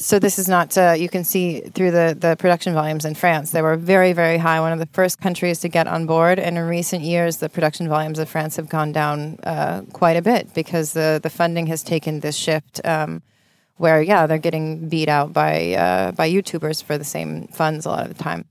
[0.00, 3.50] so this is not uh, you can see through the, the production volumes in france.
[3.50, 4.60] They were very very high.
[4.60, 6.38] One of the first countries to get on board.
[6.38, 10.22] And in recent years the production volumes of france have gone down uh, quite a
[10.22, 13.22] bit because the, the funding has taken this shift um,
[13.76, 17.90] where yeah they're getting beat out by uh, by youtubers for the same funds a
[17.90, 18.44] lot of the time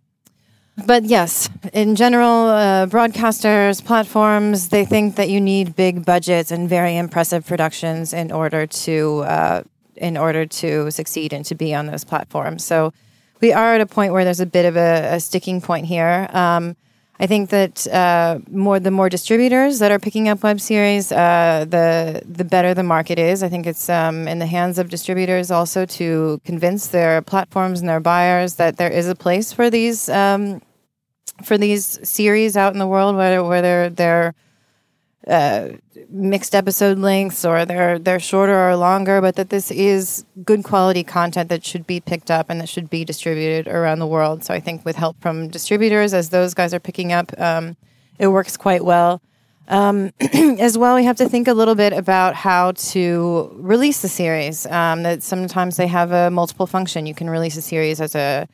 [0.86, 6.70] but yes, in general, uh, broadcasters, platforms, they think that you need big budgets and
[6.70, 9.64] very impressive productions in order to uh,
[9.96, 12.64] in order to succeed and to be on those platforms.
[12.64, 12.94] So
[13.42, 16.28] we are at a point where there's a bit of a, a sticking point here.
[16.32, 16.76] Um,
[17.22, 21.66] I think that uh, more the more distributors that are picking up web series, uh,
[21.68, 23.44] the the better the market is.
[23.44, 27.90] I think it's um, in the hands of distributors also to convince their platforms and
[27.90, 30.62] their buyers that there is a place for these um,
[31.44, 34.34] for these series out in the world, whether whether they're
[35.28, 35.70] uh,
[36.10, 41.04] mixed episode lengths or they're they're shorter or longer, but that this is good quality
[41.04, 44.44] content that should be picked up and that should be distributed around the world.
[44.44, 47.78] So I think with help from distributors, as those guys are picking up, um,
[48.18, 49.22] it works quite well.
[49.68, 54.10] Um, as well, we have to think a little bit about how to release the
[54.10, 54.66] series.
[54.66, 57.06] Um, that sometimes they have a multiple function.
[57.06, 58.48] You can release a series as a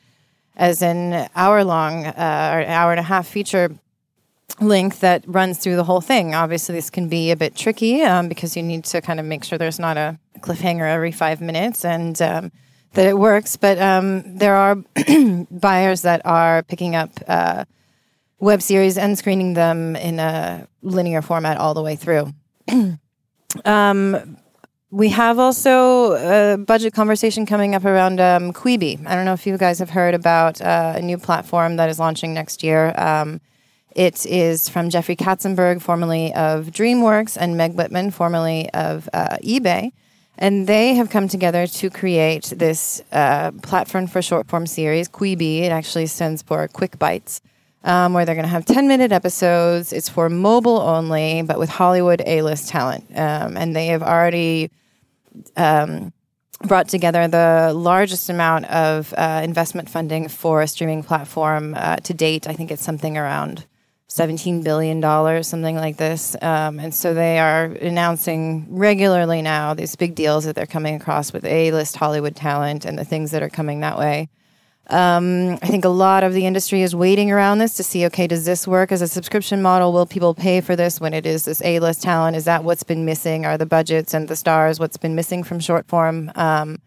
[0.55, 3.71] as an hour long uh, or hour and a half feature
[4.59, 6.33] length that runs through the whole thing.
[6.33, 9.43] Obviously, this can be a bit tricky um, because you need to kind of make
[9.43, 12.51] sure there's not a cliffhanger every five minutes and um,
[12.93, 13.57] that it works.
[13.57, 14.75] But um, there are
[15.51, 17.65] buyers that are picking up uh,
[18.39, 22.31] web series and screening them in a linear format all the way through.
[24.95, 29.05] We have also a budget conversation coming up around um, Quibi.
[29.05, 31.99] I don't know if you guys have heard about uh, a new platform that is
[31.99, 32.97] launching next year.
[32.97, 33.41] Um,
[33.93, 39.91] it is from Jeffrey Katzenberg, formerly of DreamWorks, and Meg Whitman, formerly of uh, eBay.
[40.37, 45.63] And they have come together to create this uh, platform for short form series, Quibi.
[45.63, 47.41] It actually stands for Quick Bites,
[47.83, 49.91] um, where they're going to have 10 minute episodes.
[49.91, 53.03] It's for mobile only, but with Hollywood A list talent.
[53.13, 54.71] Um, and they have already
[55.55, 56.13] um,
[56.63, 62.13] brought together the largest amount of uh, investment funding for a streaming platform uh, to
[62.13, 62.47] date.
[62.47, 63.65] I think it's something around
[64.09, 66.35] $17 billion, something like this.
[66.41, 71.33] Um, and so they are announcing regularly now these big deals that they're coming across
[71.33, 74.29] with A list Hollywood talent and the things that are coming that way.
[74.87, 78.27] Um, I think a lot of the industry is waiting around this to see okay,
[78.27, 79.91] does this work as a subscription model?
[79.91, 82.37] Will people pay for this when it is this A list talent?
[82.37, 83.45] Is that what's been missing?
[83.45, 86.31] Are the budgets and the stars what's been missing from short form?
[86.35, 86.79] Um,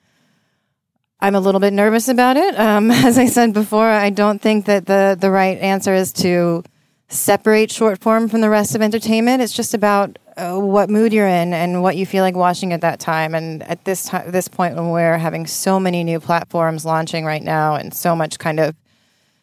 [1.21, 2.59] I'm a little bit nervous about it.
[2.59, 6.63] Um, as I said before, I don't think that the, the right answer is to
[7.09, 9.43] separate short form from the rest of entertainment.
[9.43, 13.01] It's just about what mood you're in and what you feel like watching at that
[13.01, 13.35] time.
[13.35, 17.42] And at this time, this point, when we're having so many new platforms launching right
[17.42, 18.77] now, and so much kind of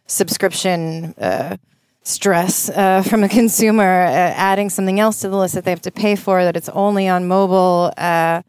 [0.08, 1.58] subscription uh,
[2.04, 5.82] stress uh, from a consumer, uh, adding something else to the list that they have
[5.82, 7.92] to pay for, that it's only on mobile.
[7.98, 8.42] Uh,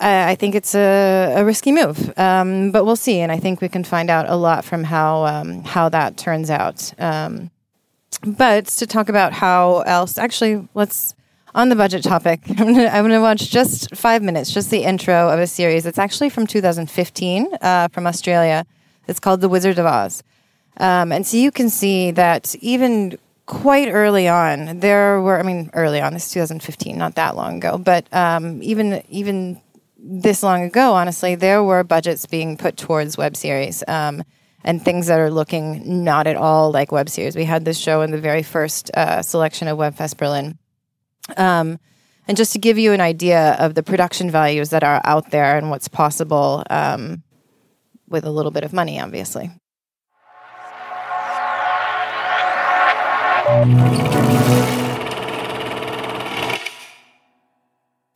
[0.00, 3.68] I think it's a, a risky move, um, but we'll see, and I think we
[3.68, 6.92] can find out a lot from how um, how that turns out.
[7.00, 7.50] Um,
[8.26, 11.14] but to talk about how else, actually, let's
[11.54, 12.40] on the budget topic.
[12.48, 15.86] I'm going to watch just five minutes, just the intro of a series.
[15.86, 18.66] It's actually from 2015 uh, from Australia.
[19.06, 20.22] It's called The Wizards of Aus.
[20.78, 25.70] Um, and so you can see that even quite early on, there were, I mean,
[25.74, 29.60] early on, this is 2015, not that long ago, but um, even, even
[29.98, 33.84] this long ago, honestly, there were budgets being put towards web series.
[33.86, 34.24] Um,
[34.66, 37.36] and things that are looking not at all like web series.
[37.36, 40.58] We had this show in the very first uh, selection of WebFest Berlin.
[41.36, 41.78] Um,
[42.26, 45.56] and just to give you an idea of the production values that are out there
[45.58, 47.22] and what's possible um,
[48.08, 49.50] with a little bit of money, obviously.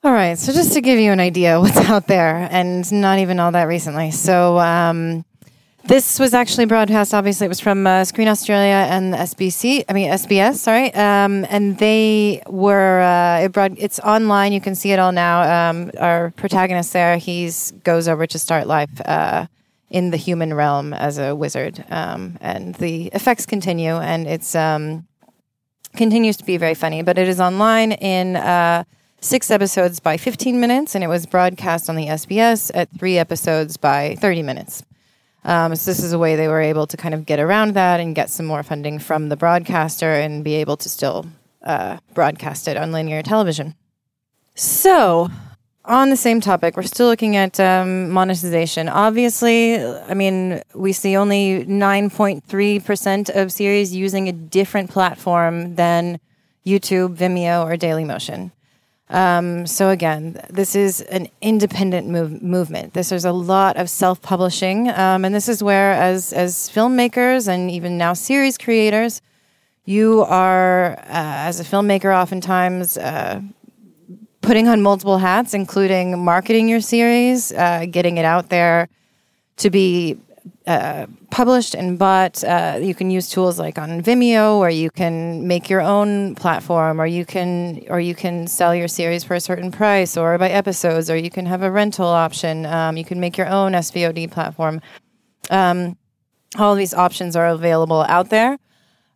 [0.04, 3.38] All right, so just to give you an idea what's out there, and not even
[3.38, 4.10] all that recently.
[4.10, 5.24] So, um,
[5.88, 7.14] this was actually broadcast.
[7.14, 9.84] Obviously, it was from uh, Screen Australia and SBC.
[9.88, 10.56] I mean SBS.
[10.56, 13.00] Sorry, um, and they were.
[13.00, 14.52] Uh, it it's online.
[14.52, 15.70] You can see it all now.
[15.70, 19.46] Um, our protagonist there, he's goes over to start life uh,
[19.88, 25.06] in the human realm as a wizard, um, and the effects continue, and it's um,
[25.96, 27.02] continues to be very funny.
[27.02, 28.84] But it is online in uh,
[29.22, 33.78] six episodes by 15 minutes, and it was broadcast on the SBS at three episodes
[33.78, 34.82] by 30 minutes.
[35.48, 38.00] Um, so this is a way they were able to kind of get around that
[38.00, 41.24] and get some more funding from the broadcaster and be able to still
[41.62, 43.74] uh, broadcast it on linear television.
[44.54, 45.30] So,
[45.86, 48.90] on the same topic, we're still looking at um, monetization.
[48.90, 56.20] Obviously, I mean, we see only 9.3% of series using a different platform than
[56.66, 58.50] YouTube, Vimeo, or Dailymotion.
[59.10, 62.92] Um, so again, this is an independent move- movement.
[62.92, 67.70] This is a lot of self-publishing, um, and this is where, as as filmmakers and
[67.70, 69.22] even now series creators,
[69.86, 73.40] you are uh, as a filmmaker oftentimes uh,
[74.42, 78.88] putting on multiple hats, including marketing your series, uh, getting it out there
[79.56, 80.18] to be
[80.68, 82.44] uh, published and bought.
[82.44, 87.00] Uh, you can use tools like on Vimeo, or you can make your own platform,
[87.00, 90.50] or you can or you can sell your series for a certain price, or by
[90.50, 92.66] episodes, or you can have a rental option.
[92.66, 94.82] Um, you can make your own SVOD platform.
[95.50, 95.96] Um,
[96.58, 98.58] all these options are available out there.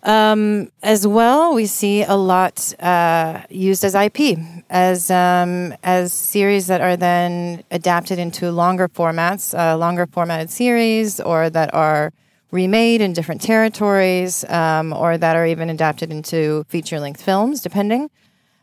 [0.04, 4.36] Um, as well, we see a lot uh, used as IP,
[4.68, 11.20] as um, as series that are then adapted into longer formats, uh, longer formatted series,
[11.20, 12.12] or that are
[12.50, 18.10] remade in different territories, um, or that are even adapted into feature length films, depending.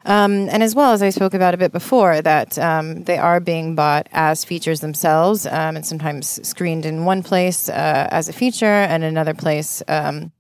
[0.06, 3.40] Um, and as well as I spoke about a bit before, that um, they are
[3.40, 8.34] being bought as features themselves um, and sometimes screened in one place uh, as a
[8.34, 10.32] feature and another place um,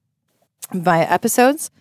[0.73, 1.71] via episodes.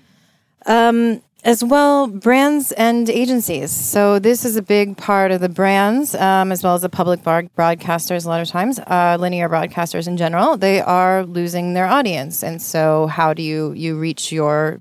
[0.67, 3.71] Um, as well, brands and agencies.
[3.71, 7.23] So, this is a big part of the brands, um, as well as the public
[7.23, 10.57] bar- broadcasters, a lot of times, uh, linear broadcasters in general.
[10.57, 12.43] They are losing their audience.
[12.43, 14.81] And so, how do you, you reach your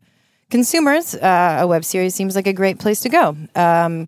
[0.50, 3.38] consumers, uh, a web series seems like a great place to go.
[3.56, 4.08] Um,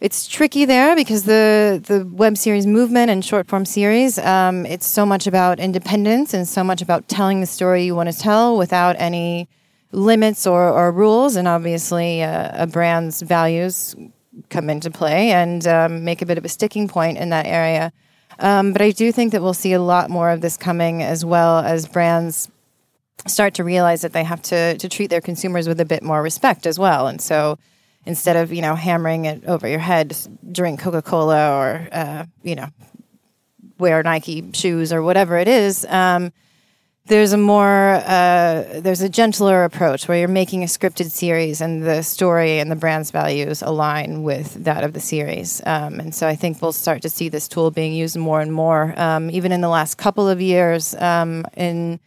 [0.00, 4.86] it's tricky there because the the web series movement and short form series, um, it's
[4.86, 8.58] so much about independence and so much about telling the story you want to tell
[8.58, 9.48] without any
[9.92, 11.36] limits or, or rules.
[11.36, 13.94] And obviously, uh, a brand's values
[14.50, 17.92] come into play and um, make a bit of a sticking point in that area.
[18.40, 21.24] Um, but I do think that we'll see a lot more of this coming as
[21.24, 22.50] well as brands
[23.26, 26.20] start to realize that they have to to treat their consumers with a bit more
[26.22, 27.06] respect as well.
[27.06, 27.58] And so
[28.06, 30.16] instead of you know hammering it over your head,
[30.50, 32.68] drink Coca Cola or uh, you know
[33.78, 35.84] wear Nike shoes or whatever it is.
[35.88, 36.32] Um,
[37.06, 41.82] there's a more uh, there's a gentler approach where you're making a scripted series and
[41.82, 46.26] the story and the brand's values align with that of the series um, and so
[46.26, 49.52] i think we'll start to see this tool being used more and more um, even
[49.52, 52.00] in the last couple of years um, in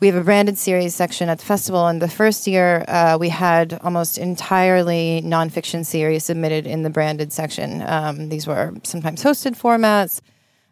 [0.00, 1.86] we have a branded series section at the festival.
[1.86, 7.32] And the first year, uh, we had almost entirely nonfiction series submitted in the branded
[7.32, 7.82] section.
[7.82, 10.22] Um, these were sometimes hosted formats,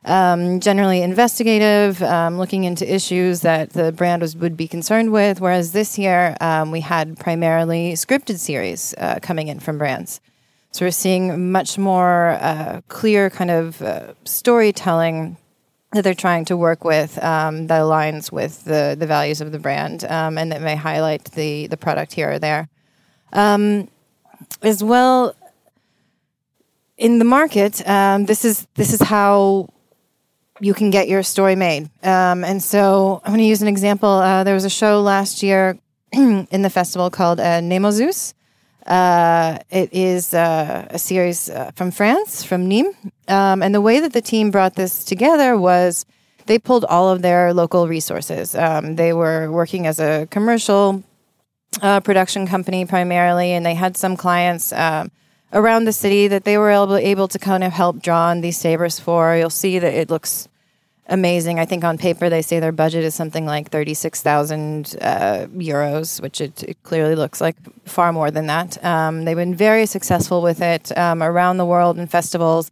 [0.07, 5.43] um, generally investigative, um, looking into issues that the brand was, would be concerned with.
[5.43, 10.23] Whereas this year, um, we had primarily scripted series uh, coming in from brands.
[10.71, 15.37] So we're seeing much more uh, clear kind of uh, storytelling
[15.93, 19.59] that they're trying to work with um, that aligns with the, the values of the
[19.59, 22.69] brand um, and that may highlight the, the product here or there.
[23.33, 23.89] Um,
[24.63, 25.35] as well,
[26.97, 29.69] in the market, um, this is this is how
[30.61, 31.85] you can get your story made.
[32.03, 34.09] Um, and so I'm going to use an example.
[34.09, 35.79] Uh, there was a show last year
[36.13, 38.35] in the festival called uh, Nemausus.
[38.89, 42.95] Uh, it is uh, a series uh, from France, from Nîmes.
[43.29, 46.07] Um, and the way that the team brought this together was
[46.47, 48.55] they pulled all of their local resources.
[48.55, 51.05] Um, they were working as a commercial
[51.83, 55.11] uh, production company primarily, and they had some clients um,
[55.53, 58.57] around the city that they were able, able to kind of help draw on these
[58.57, 59.37] sabers for.
[59.37, 60.49] You'll see that it looks
[61.09, 61.59] amazing.
[61.59, 66.41] I think on paper they say their budget is something like 36,000 uh, euros, which
[66.41, 68.83] it, it, clearly looks like far more than that.
[68.85, 72.71] Um, they've been very successful with it um, around the world in festivals.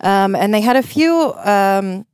[0.00, 2.06] Um, and they had a few um,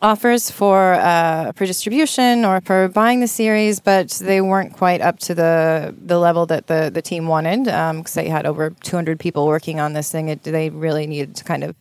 [0.00, 5.18] offers for uh, for distribution or for buying the series, but they weren't quite up
[5.20, 9.20] to the the level that the the team wanted because um, they had over 200
[9.20, 10.28] people working on this thing.
[10.28, 11.76] It, they really needed to kind of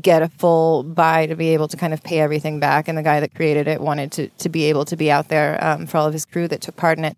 [0.00, 2.88] get a full buy to be able to kind of pay everything back.
[2.88, 5.62] And the guy that created it wanted to, to be able to be out there
[5.64, 7.16] um, for all of his crew that took part in it.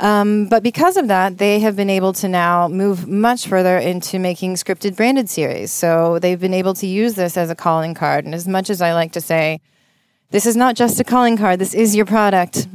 [0.00, 4.18] Um, but because of that, they have been able to now move much further into
[4.18, 5.72] making scripted branded series.
[5.72, 8.24] So they've been able to use this as a calling card.
[8.24, 9.60] And as much as I like to say,
[10.30, 12.68] this is not just a calling card, this is your product.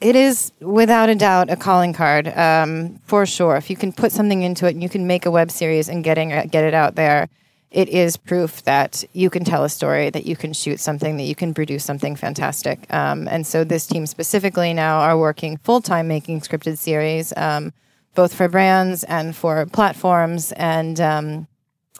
[0.00, 3.56] It is without a doubt a calling card um, for sure.
[3.56, 6.02] If you can put something into it and you can make a web series and
[6.02, 7.28] getting get it out there,
[7.72, 11.24] it is proof that you can tell a story, that you can shoot something, that
[11.24, 12.92] you can produce something fantastic.
[12.92, 17.72] Um, and so this team specifically now are working full time making scripted series, um,
[18.14, 20.52] both for brands and for platforms.
[20.52, 21.48] And um,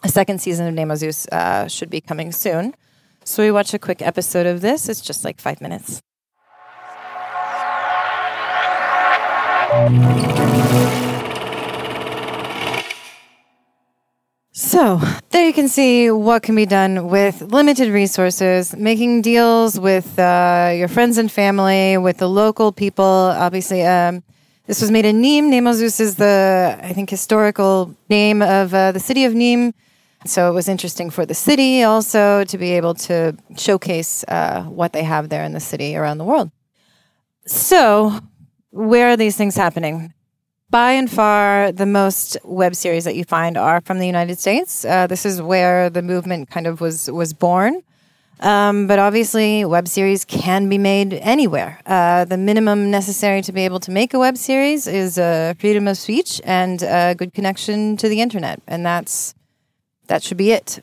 [0.03, 2.75] a second season of Nemausus uh, should be coming soon.
[3.23, 4.89] So we watch a quick episode of this.
[4.89, 6.01] It's just like five minutes.
[14.55, 15.01] So,
[15.31, 20.71] there you can see what can be done with limited resources, making deals with uh,
[20.75, 23.03] your friends and family, with the local people.
[23.03, 24.21] Obviously, um,
[24.67, 25.49] this was made in Nîmes.
[25.49, 29.73] Nemausus is the, I think, historical name of uh, the city of Nîmes.
[30.27, 34.93] So it was interesting for the city also to be able to showcase uh, what
[34.93, 36.51] they have there in the city around the world.
[37.47, 38.19] So,
[38.69, 40.13] where are these things happening?
[40.73, 44.83] By and far the most web series that you find are from the United States.
[44.83, 47.83] Uh, this is where the movement kind of was was born.
[48.39, 51.79] Um, but obviously, web series can be made anywhere.
[51.85, 55.87] Uh, the minimum necessary to be able to make a web series is uh, freedom
[55.87, 59.35] of speech and a good connection to the internet, and that's
[60.07, 60.79] that should be it.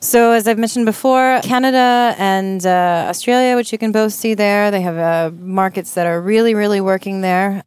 [0.00, 4.70] So, as I've mentioned before, Canada and uh, Australia, which you can both see there,
[4.70, 7.64] they have uh, markets that are really, really working there.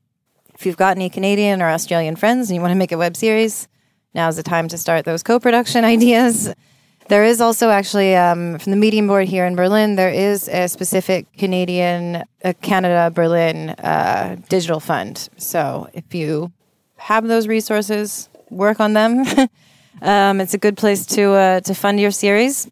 [0.59, 3.15] If you've got any Canadian or Australian friends and you want to make a web
[3.15, 3.69] series,
[4.13, 6.53] now's the time to start those co-production ideas.
[7.07, 9.95] There is also actually um, from the Medienboard here in Berlin.
[9.95, 15.29] There is a specific Canadian, uh, Canada Berlin uh, digital fund.
[15.37, 16.51] So if you
[16.97, 19.25] have those resources, work on them.
[20.01, 22.69] um, it's a good place to uh, to fund your series.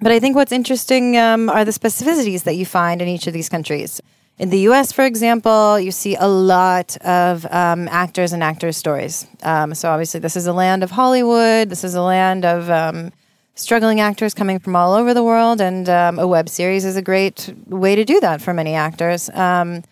[0.00, 3.32] But I think what's interesting um, are the specificities that you find in each of
[3.32, 4.00] these countries.
[4.38, 9.26] In the US, for example, you see a lot of um, actors and actors' stories.
[9.42, 11.70] Um, so, obviously, this is a land of Hollywood.
[11.70, 13.12] This is a land of um,
[13.54, 17.02] struggling actors coming from all over the world, and um, a web series is a
[17.02, 19.30] great way to do that for many actors.
[19.30, 19.82] Um,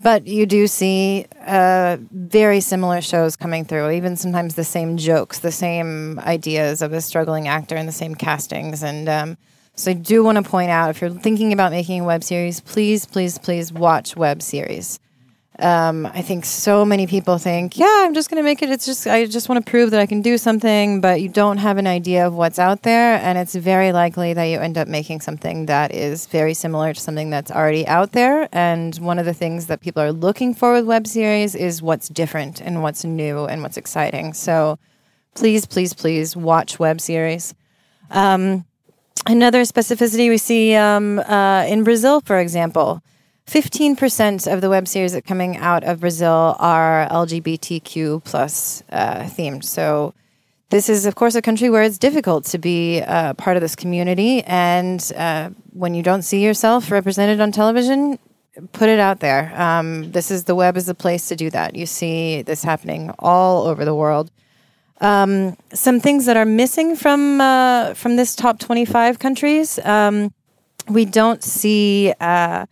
[0.00, 5.38] but you do see uh, very similar shows coming through, even sometimes the same jokes,
[5.38, 8.82] the same ideas of a struggling actor, and the same castings.
[8.82, 9.38] And um,
[9.76, 12.60] so, I do want to point out if you're thinking about making a web series,
[12.60, 15.00] please, please, please watch web series.
[15.58, 18.70] Um, I think so many people think, yeah, I'm just going to make it.
[18.70, 21.58] It's just, I just want to prove that I can do something, but you don't
[21.58, 23.16] have an idea of what's out there.
[23.18, 27.00] And it's very likely that you end up making something that is very similar to
[27.00, 28.48] something that's already out there.
[28.50, 32.08] And one of the things that people are looking for with web series is what's
[32.08, 34.32] different and what's new and what's exciting.
[34.34, 34.78] So
[35.34, 37.54] please, please, please watch web series.
[38.10, 38.64] Um,
[39.26, 43.02] another specificity we see um, uh, in Brazil, for example.
[43.46, 49.64] 15% of the web series that coming out of Brazil are LGBTQ plus uh, themed.
[49.64, 50.14] So
[50.70, 53.76] this is, of course, a country where it's difficult to be uh, part of this
[53.76, 54.42] community.
[54.44, 58.18] And uh, when you don't see yourself represented on television,
[58.72, 59.52] put it out there.
[59.60, 61.76] Um, this is the web is the place to do that.
[61.76, 64.30] You see this happening all over the world.
[65.04, 69.78] Um, some things that are missing from uh, from this top 25 countries.
[69.84, 70.32] Um,
[70.88, 72.64] we don't see uh,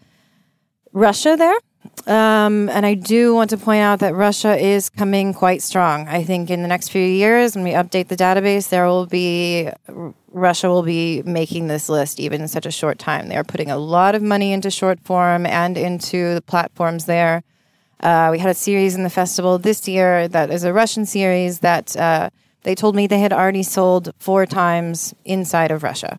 [0.95, 1.59] Russia there.
[2.07, 6.09] Um, and I do want to point out that Russia is coming quite strong.
[6.09, 9.69] I think in the next few years, when we update the database, there will be
[10.29, 13.29] Russia will be making this list even in such a short time.
[13.29, 17.43] They are putting a lot of money into short form and into the platforms there.
[18.03, 21.61] Uh, we had a series in the festival this year that is a Russian series
[21.61, 22.31] that uh,
[22.63, 26.19] they told me they had already sold four times inside of Russia.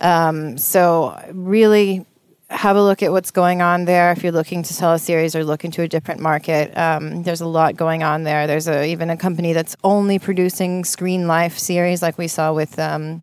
[0.00, 2.04] Um, so really
[2.50, 4.12] have a look at what's going on there.
[4.12, 7.40] If you're looking to sell a series or look into a different market, um, there's
[7.40, 8.46] a lot going on there.
[8.46, 12.78] There's a, even a company that's only producing screen life series, like we saw with
[12.78, 13.22] um,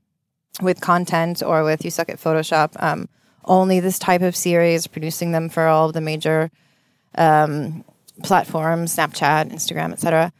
[0.62, 2.82] with content or with You Suck at Photoshop.
[2.82, 3.08] Um,
[3.46, 6.52] only this type of series, producing them for all of the major
[7.16, 7.84] um,
[8.24, 10.32] platforms, Snapchat, Instagram, etc.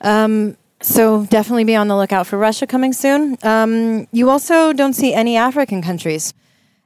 [0.00, 3.38] Um, so definitely be on the lookout for Russia coming soon.
[3.42, 6.34] Um, you also don't see any African countries.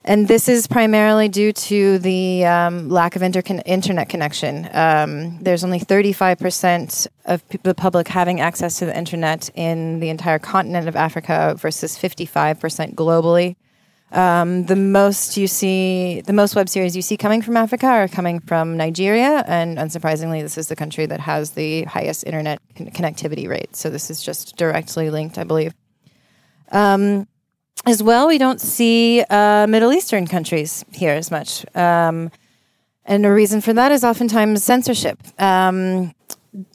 [0.04, 4.68] And this is primarily due to the um, lack of inter- internet connection.
[4.72, 10.08] Um, there's only 35% of pe- the public having access to the internet in the
[10.08, 13.56] entire continent of Africa versus 55% globally.
[14.10, 18.08] Um, the most you see, the most web series you see coming from Africa are
[18.08, 22.86] coming from Nigeria, and unsurprisingly, this is the country that has the highest internet con-
[22.90, 23.76] connectivity rate.
[23.76, 25.74] So this is just directly linked, I believe.
[26.72, 27.28] Um,
[27.86, 31.64] as well, we don't see uh, Middle Eastern countries here as much.
[31.76, 32.30] Um,
[33.04, 35.18] and the reason for that is oftentimes censorship.
[35.38, 36.12] Um,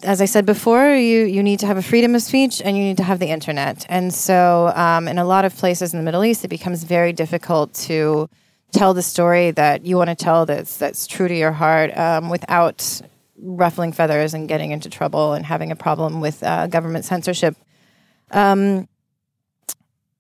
[0.04, 2.84] as I said before, you, you need to have a freedom of speech and you
[2.84, 3.86] need to have the internet.
[3.90, 7.12] And so, um, in a lot of places in the Middle East, it becomes very
[7.12, 8.30] difficult to
[8.72, 12.30] tell the story that you want to tell that's, that's true to your heart um,
[12.30, 13.02] without
[13.38, 17.56] ruffling feathers and getting into trouble and having a problem with uh, government censorship.
[18.32, 18.88] Um,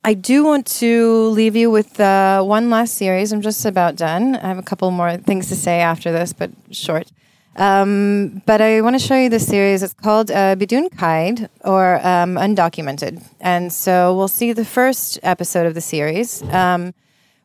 [0.03, 3.31] I do want to leave you with uh, one last series.
[3.31, 4.35] I'm just about done.
[4.35, 7.11] I have a couple more things to say after this, but short.
[7.55, 9.83] Um, but I want to show you this series.
[9.83, 13.23] It's called uh, Bidun Kaid or um, Undocumented.
[13.39, 16.41] And so we'll see the first episode of the series.
[16.43, 16.93] Um,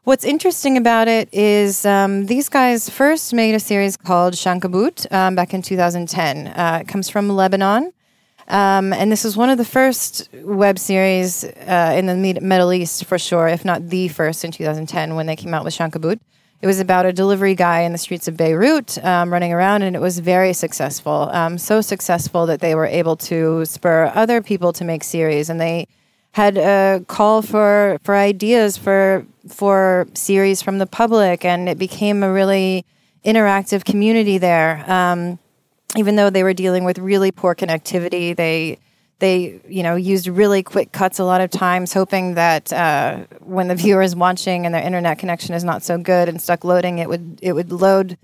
[0.04, 5.34] what's interesting about it is um, these guys first made a series called Shankaboot um,
[5.34, 6.46] back in 2010.
[6.48, 7.92] Uh, it comes from Lebanon.
[8.48, 13.04] Um, and this was one of the first web series uh, in the Middle East,
[13.04, 16.18] for sure, if not the first in 2010 when they came out with Shankaboot.
[16.60, 19.94] It was about a delivery guy in the streets of Beirut um, running around, and
[19.94, 21.28] it was very successful.
[21.32, 25.60] Um, so successful that they were able to spur other people to make series, and
[25.60, 25.86] they
[26.32, 32.24] had a call for for ideas for for series from the public, and it became
[32.24, 32.84] a really
[33.24, 34.84] interactive community there.
[34.90, 35.38] Um,
[35.96, 38.78] even though they were dealing with really poor connectivity, they
[39.18, 43.68] they you know used really quick cuts a lot of times, hoping that uh, when
[43.68, 46.98] the viewer is watching and their internet connection is not so good and stuck loading,
[46.98, 48.16] it would it would load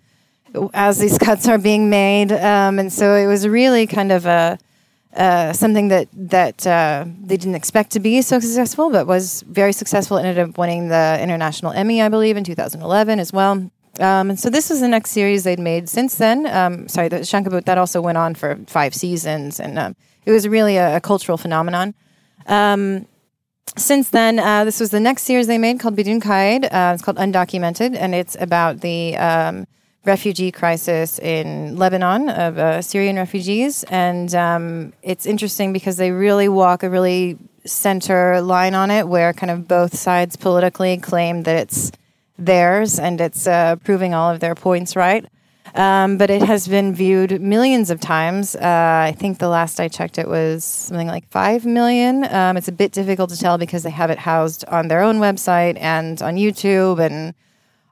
[0.73, 4.59] as these cuts are being made, um, and so it was really kind of a
[5.17, 9.73] uh, something that that uh, they didn't expect to be so successful, but was very
[9.73, 10.19] successful.
[10.19, 13.71] Ended up winning the International Emmy, I believe, in 2011 as well.
[14.01, 16.47] Um, and so this is the next series they'd made since then.
[16.47, 19.97] Um, sorry, the Shankaboot that also went on for five seasons, and um,
[20.27, 21.95] it was really a, a cultural phenomenon.
[22.47, 23.07] Um,
[23.77, 26.65] since then, uh, this was the next series they made called Bidun Kaid.
[26.67, 29.67] Uh, it's called Undocumented, and it's about the um,
[30.05, 33.85] refugee crisis in Lebanon of uh, Syrian refugees.
[33.85, 39.33] And um, it's interesting because they really walk a really center line on it where
[39.33, 41.91] kind of both sides politically claim that it's
[42.39, 45.25] theirs and it's uh, proving all of their points right.
[45.75, 48.55] Um, but it has been viewed millions of times.
[48.55, 48.61] Uh,
[49.09, 52.25] I think the last I checked it was something like 5 million.
[52.33, 55.19] Um, it's a bit difficult to tell because they have it housed on their own
[55.19, 57.35] website and on YouTube and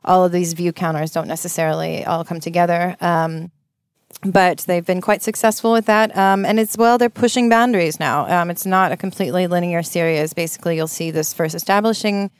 [0.05, 2.97] all of these view counters don't necessarily all come together.
[3.01, 3.51] Um,
[4.25, 6.17] but they've been quite successful with that.
[6.17, 8.29] Um, and it's, well, they're pushing boundaries now.
[8.29, 10.33] Um, it's not a completely linear series.
[10.33, 12.31] Basically, you'll see this first establishing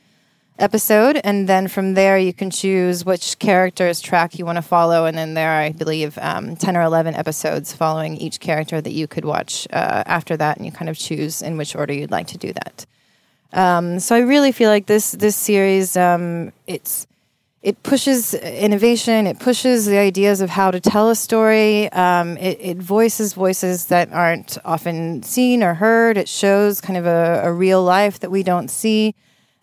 [0.59, 5.05] episode, and then from there, you can choose which character's track you want to follow.
[5.05, 8.91] And then there are, I believe, um, 10 or 11 episodes following each character that
[8.91, 12.11] you could watch uh, after that, and you kind of choose in which order you'd
[12.11, 12.85] like to do that.
[13.51, 17.07] Um, so I really feel like this this series, um, it's
[17.63, 19.25] it pushes innovation.
[19.25, 21.89] It pushes the ideas of how to tell a story.
[21.93, 26.17] Um, it, it, voices voices that aren't often seen or heard.
[26.17, 29.15] It shows kind of a, a real life that we don't see.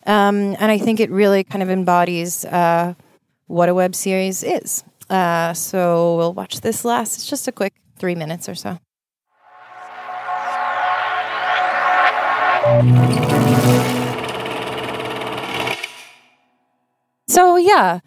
[0.05, 2.95] Um, and I think it really kind of embodies uh,
[3.47, 4.83] what a web series is.
[5.09, 7.15] Uh, so we'll watch this last.
[7.15, 8.79] It's just a quick three minutes or so.
[17.27, 17.99] So, yeah,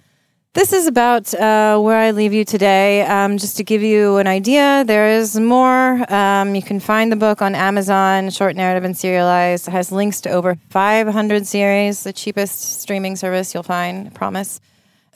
[0.55, 3.03] this is about uh, where I leave you today.
[3.03, 6.13] Um, just to give you an idea, there is more.
[6.13, 9.67] Um, you can find the book on Amazon, short narrative and serialized.
[9.67, 14.61] It has links to over 500 series, the cheapest streaming service you'll find, I promise.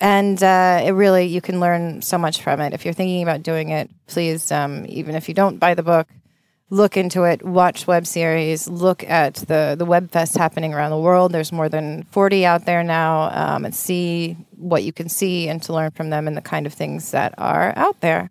[0.01, 2.73] And uh, it really, you can learn so much from it.
[2.73, 6.09] If you're thinking about doing it, please, um, even if you don't buy the book,
[6.71, 10.99] look into it, watch web series, look at the the web fest happening around the
[10.99, 11.33] world.
[11.33, 15.63] There's more than 40 out there now, um, and see what you can see and
[15.63, 18.31] to learn from them and the kind of things that are out there.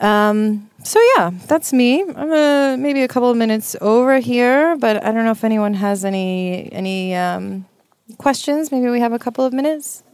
[0.00, 2.02] Um, so yeah, that's me.
[2.02, 5.74] I'm uh, maybe a couple of minutes over here, but I don't know if anyone
[5.74, 7.66] has any any um,
[8.18, 8.70] questions.
[8.70, 10.04] Maybe we have a couple of minutes.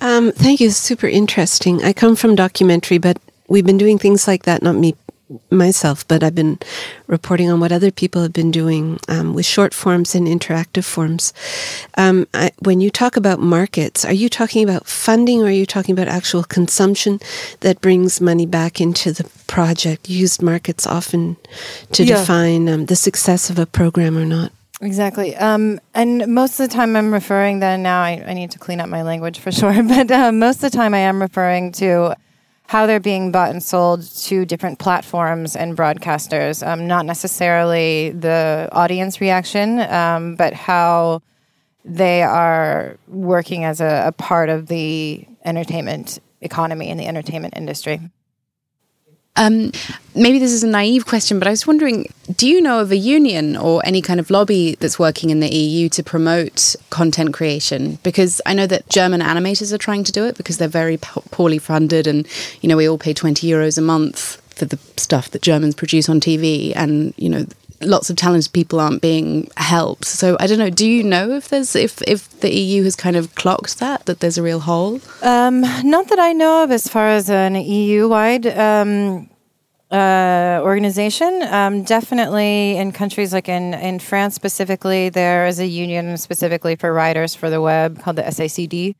[0.00, 0.70] Um, thank you.
[0.70, 1.82] Super interesting.
[1.82, 3.18] I come from documentary, but
[3.48, 4.62] we've been doing things like that.
[4.62, 4.94] Not me
[5.50, 6.58] myself, but I've been
[7.06, 11.32] reporting on what other people have been doing um, with short forms and interactive forms.
[11.96, 15.66] Um, I, when you talk about markets, are you talking about funding or are you
[15.66, 17.20] talking about actual consumption
[17.60, 20.08] that brings money back into the project?
[20.08, 21.36] Used markets often
[21.92, 22.16] to yeah.
[22.18, 24.52] define um, the success of a program or not.
[24.82, 25.36] Exactly.
[25.36, 28.80] Um, and most of the time I'm referring then now, I, I, need to clean
[28.80, 32.16] up my language for sure, but uh, most of the time I am referring to
[32.72, 36.66] how they're being bought and sold to different platforms and broadcasters.
[36.66, 41.20] Um, not necessarily the audience reaction, um, but how
[41.84, 48.00] they are working as a, a part of the entertainment economy and the entertainment industry.
[49.34, 49.72] Um,
[50.14, 52.96] maybe this is a naive question, but I was wondering do you know of a
[52.96, 57.98] union or any kind of lobby that's working in the EU to promote content creation?
[58.02, 61.58] Because I know that German animators are trying to do it because they're very poorly
[61.58, 62.26] funded, and
[62.60, 66.08] you know, we all pay 20 euros a month for the stuff that Germans produce
[66.08, 67.46] on TV, and you know,
[67.82, 70.04] lots of talented people aren't being helped.
[70.04, 70.70] So I don't know.
[70.70, 74.20] Do you know if there's if if the EU has kind of clocked that that
[74.20, 75.00] there's a real hole?
[75.22, 78.46] Um, not that I know of, as far as an EU wide.
[78.46, 79.28] Um,
[79.92, 81.42] uh, organization.
[81.42, 86.94] Um, definitely in countries like in, in France specifically, there is a union specifically for
[86.94, 88.94] writers for the web called the SACD.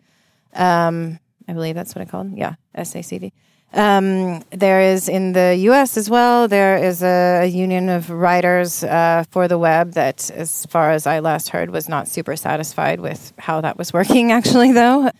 [0.52, 1.18] Um,
[1.48, 2.36] I believe that's what it's called.
[2.36, 3.32] Yeah, SACD.
[3.74, 5.96] Um, there is in the U.S.
[5.96, 6.46] as well.
[6.46, 11.06] There is a, a union of writers uh, for the web that, as far as
[11.06, 14.30] I last heard, was not super satisfied with how that was working.
[14.38, 15.10] Actually, though,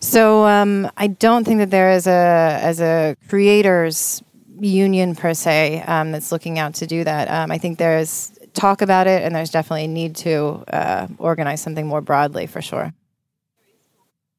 [0.00, 4.22] so um, I don't think that there is a as a creators
[4.58, 7.30] union per se um, that's looking out to do that.
[7.30, 11.60] Um, I think there's talk about it, and there's definitely a need to uh, organize
[11.60, 12.92] something more broadly for sure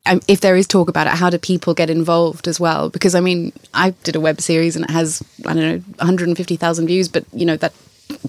[0.06, 2.90] if there is talk about it, how do people get involved as well?
[2.90, 6.88] Because I mean, I did a web series and it has I don't know 150,000
[6.88, 7.74] views, but you know that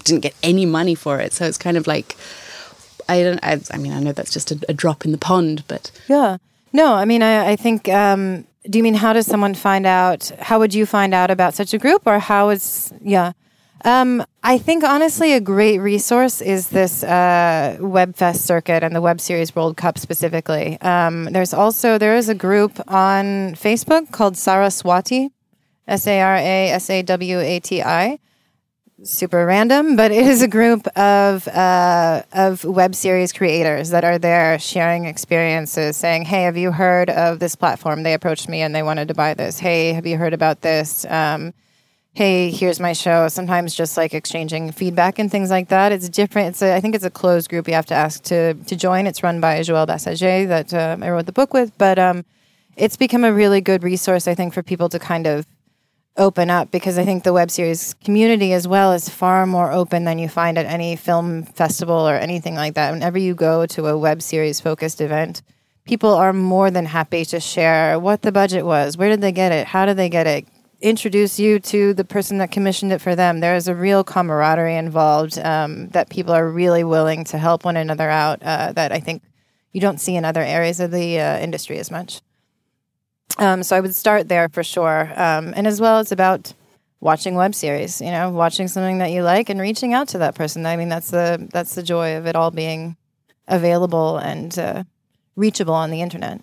[0.03, 2.15] didn't get any money for it, so it's kind of like
[3.09, 3.39] I don't.
[3.43, 6.37] I, I mean, I know that's just a, a, drop in the pond, but yeah,
[6.71, 7.89] no, I mean, I, I think.
[7.89, 10.31] Um, do you mean how does someone find out?
[10.39, 13.33] How would you find out about such a group, or how is yeah?
[13.85, 19.19] Um, I think honestly, a great resource is this uh, WebFest circuit and the Web
[19.19, 20.79] Series World Cup specifically.
[20.79, 25.31] Um, there's also there is a group on Facebook called Saraswati,
[25.87, 28.19] S A R A S A W A T I.
[29.03, 34.17] Super random, but it is a group of uh, of web series creators that are
[34.17, 38.03] there sharing experiences, saying, "Hey, have you heard of this platform?
[38.03, 39.59] They approached me and they wanted to buy this.
[39.59, 41.53] Hey, have you heard about this?" Um,
[42.13, 43.27] hey, here's my show.
[43.27, 45.91] Sometimes just like exchanging feedback and things like that.
[45.91, 46.49] It's different.
[46.49, 47.67] It's a, I think it's a closed group.
[47.67, 49.07] You have to ask to to join.
[49.07, 52.23] It's run by Joël Bassaget that uh, I wrote the book with, but um,
[52.75, 54.27] it's become a really good resource.
[54.27, 55.45] I think for people to kind of
[56.15, 60.03] open up because I think the web series community as well is far more open
[60.03, 62.91] than you find at any film festival or anything like that.
[62.91, 65.41] Whenever you go to a web series focused event,
[65.85, 69.51] people are more than happy to share what the budget was, where did they get
[69.51, 70.45] it, how did they get it,
[70.83, 73.39] introduce you to the person that commissioned it for them.
[73.39, 77.77] There is a real camaraderie involved um, that people are really willing to help one
[77.77, 78.43] another out.
[78.43, 79.23] Uh, that I think
[79.71, 82.21] you don't see in other areas of the uh, industry as much.
[83.37, 86.53] Um, so I would start there for sure, um, and as well, it's about
[86.99, 87.99] watching web series.
[87.99, 90.65] You know, watching something that you like and reaching out to that person.
[90.65, 92.97] I mean, that's the that's the joy of it all being
[93.47, 94.83] available and uh,
[95.35, 96.41] reachable on the internet.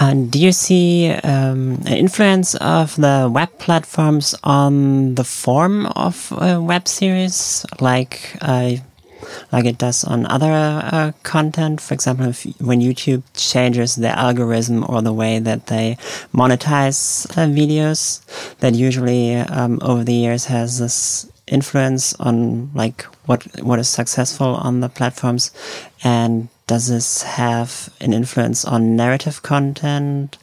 [0.00, 6.30] And do you see um, an influence of the web platforms on the form of
[6.32, 8.76] web series, like uh,
[9.52, 11.82] like it does on other uh, content?
[11.82, 15.98] For example, if, when YouTube changes the algorithm or the way that they
[16.32, 18.24] monetize uh, videos,
[18.60, 24.54] that usually um, over the years has this influence on like what what is successful
[24.54, 25.50] on the platforms
[26.04, 30.38] and does this have an influence on narrative content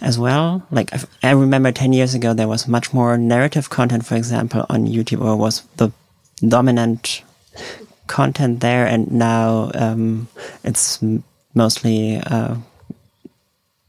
[0.00, 0.66] as well?
[0.70, 0.90] Like
[1.22, 5.22] I remember 10 years ago, there was much more narrative content, for example, on YouTube
[5.22, 5.92] or was the
[6.40, 7.22] dominant
[8.06, 8.86] content there.
[8.86, 10.28] And now, um,
[10.64, 10.98] it's
[11.52, 12.56] mostly, uh,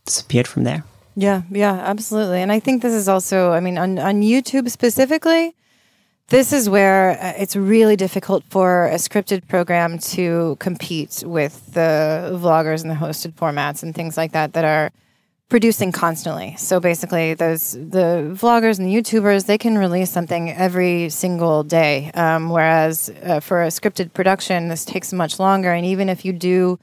[0.04, 0.84] disappeared from there.
[1.16, 2.42] Yeah, yeah, absolutely.
[2.42, 5.56] And I think this is also, I mean, on, on YouTube specifically,
[6.30, 12.38] this is where uh, it's really difficult for a scripted program to compete with the
[12.42, 14.92] vloggers and the hosted formats and things like that that are
[15.50, 16.54] producing constantly.
[16.58, 22.12] So basically, those the vloggers and the YouTubers they can release something every single day,
[22.14, 25.72] um, whereas uh, for a scripted production, this takes much longer.
[25.72, 26.78] And even if you do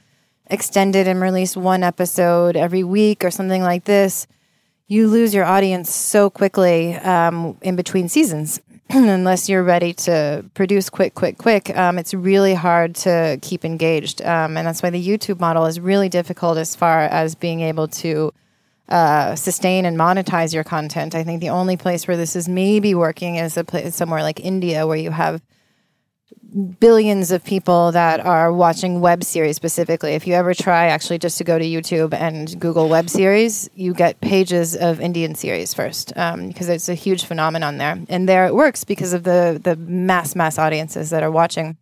[0.46, 4.26] extend it and release one episode every week or something like this,
[4.86, 8.60] you lose your audience so quickly um, in between seasons.
[9.08, 14.22] unless you're ready to produce quick, quick, quick, um, it's really hard to keep engaged.
[14.22, 17.88] Um, and that's why the YouTube model is really difficult as far as being able
[17.88, 18.32] to
[18.88, 21.16] uh, sustain and monetize your content.
[21.16, 24.38] I think the only place where this is maybe working is a place somewhere like
[24.38, 25.42] India, where you have
[26.78, 30.12] billions of people that are watching web series specifically.
[30.12, 33.92] If you ever try actually just to go to YouTube and Google web series, you
[33.92, 37.98] get pages of Indian series first because um, it's a huge phenomenon there.
[38.08, 41.76] And there it works because of the the mass mass audiences that are watching.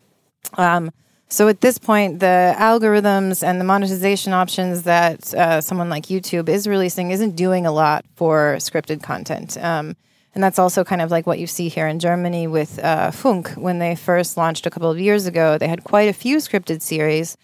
[0.54, 0.90] Um,
[1.28, 6.50] so at this point, the algorithms and the monetization options that uh, someone like YouTube
[6.50, 9.56] is releasing isn't doing a lot for scripted content.
[9.56, 9.96] Um,
[10.34, 13.50] and that's also kind of like what you see here in Germany with uh, Funk.
[13.50, 16.80] When they first launched a couple of years ago, they had quite a few scripted
[16.80, 17.36] series.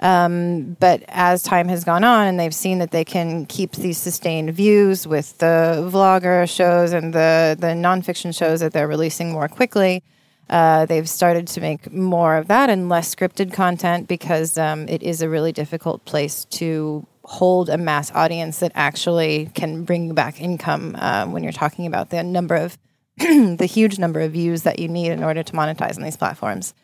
[0.00, 3.98] Um, but as time has gone on and they've seen that they can keep these
[3.98, 9.46] sustained views with the vlogger shows and the, the nonfiction shows that they're releasing more
[9.46, 10.02] quickly,
[10.50, 15.04] uh, they've started to make more of that and less scripted content because um, it
[15.04, 20.12] is a really difficult place to hold a mass audience that actually can bring you
[20.12, 22.76] back income uh, when you're talking about the number of
[23.18, 26.74] the huge number of views that you need in order to monetize on these platforms.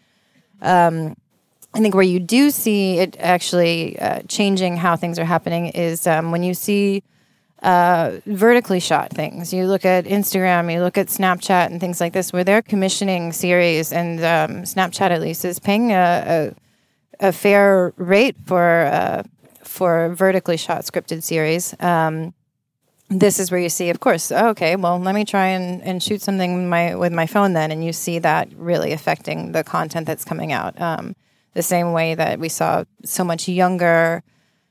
[0.61, 1.16] Um,
[1.74, 6.07] I think where you do see it actually uh, changing how things are happening is
[6.07, 7.03] um, when you see
[7.62, 9.53] uh, vertically shot things.
[9.53, 13.32] You look at Instagram, you look at Snapchat, and things like this, where they're commissioning
[13.32, 16.55] series, and um, Snapchat at least is paying a,
[17.20, 19.22] a, a fair rate for uh,
[19.79, 21.72] for vertically shot scripted series.
[21.79, 22.35] Um,
[23.09, 26.03] this is where you see, of course, oh, okay, well, let me try and, and
[26.03, 27.70] shoot something with my, with my phone then.
[27.70, 30.79] And you see that really affecting the content that's coming out.
[30.81, 31.14] Um,
[31.55, 34.22] the same way that we saw so much younger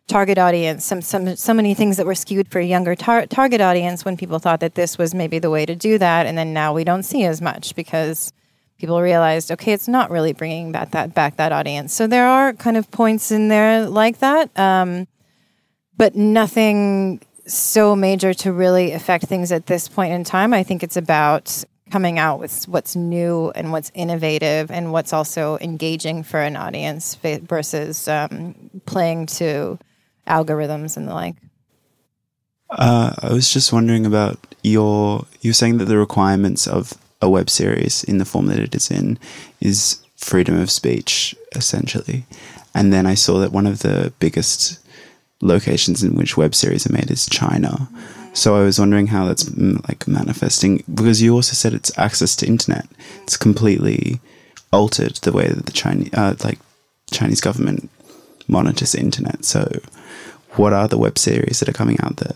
[0.08, 3.62] target audience, some, some, so many things that were skewed for a younger tar- target
[3.62, 6.26] audience when people thought that this was maybe the way to do that.
[6.26, 8.34] And then now we don't see as much because
[8.78, 11.94] people realized, okay, it's not really bringing back that back that audience.
[11.94, 15.08] So there are kind of points in there like that, um,
[15.96, 20.54] but nothing so major to really affect things at this point in time.
[20.54, 25.58] I think it's about coming out with what's new and what's innovative and what's also
[25.60, 28.54] engaging for an audience versus um,
[28.86, 29.80] playing to
[30.28, 31.36] algorithms and the like.
[32.70, 35.26] Uh, I was just wondering about your.
[35.40, 38.92] You're saying that the requirements of a web series in the form that it is
[38.92, 39.18] in
[39.60, 42.26] is freedom of speech, essentially.
[42.74, 44.80] And then I saw that one of the biggest
[45.42, 47.90] locations in which web series are made is China.
[48.34, 49.50] So I was wondering how that's
[49.88, 52.88] like manifesting because you also said it's access to internet.
[53.24, 54.20] It's completely
[54.72, 56.60] altered the way that the Chinese, uh, like
[57.12, 57.90] Chinese government
[58.48, 59.46] monitors the internet.
[59.46, 59.80] So,
[60.52, 62.36] what are the web series that are coming out there?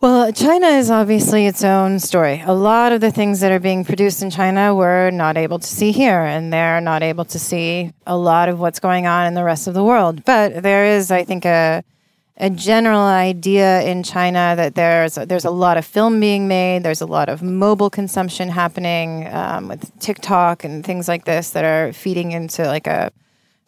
[0.00, 2.42] Well, China is obviously its own story.
[2.46, 5.66] A lot of the things that are being produced in China we're not able to
[5.66, 9.34] see here, and they're not able to see a lot of what's going on in
[9.34, 10.24] the rest of the world.
[10.24, 11.84] But there is, I think, a
[12.38, 16.82] a general idea in China that there's there's a lot of film being made.
[16.82, 21.66] There's a lot of mobile consumption happening um, with TikTok and things like this that
[21.66, 23.12] are feeding into like a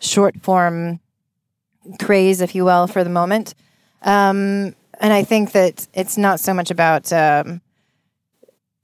[0.01, 0.99] short form
[2.01, 3.55] craze, if you will, for the moment.
[4.01, 7.61] Um, and I think that it's not so much about um,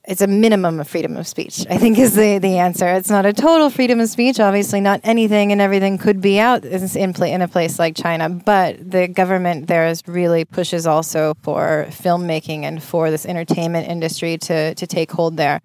[0.05, 1.65] it's a minimum of freedom of speech.
[1.71, 2.89] I think is the the answer.
[2.89, 4.41] It's not a total freedom of speech.
[4.41, 6.83] Obviously, not anything and everything could be out in
[7.23, 8.29] in a place like China.
[8.29, 14.39] But the government there is really pushes also for filmmaking and for this entertainment industry
[14.39, 15.61] to to take hold there,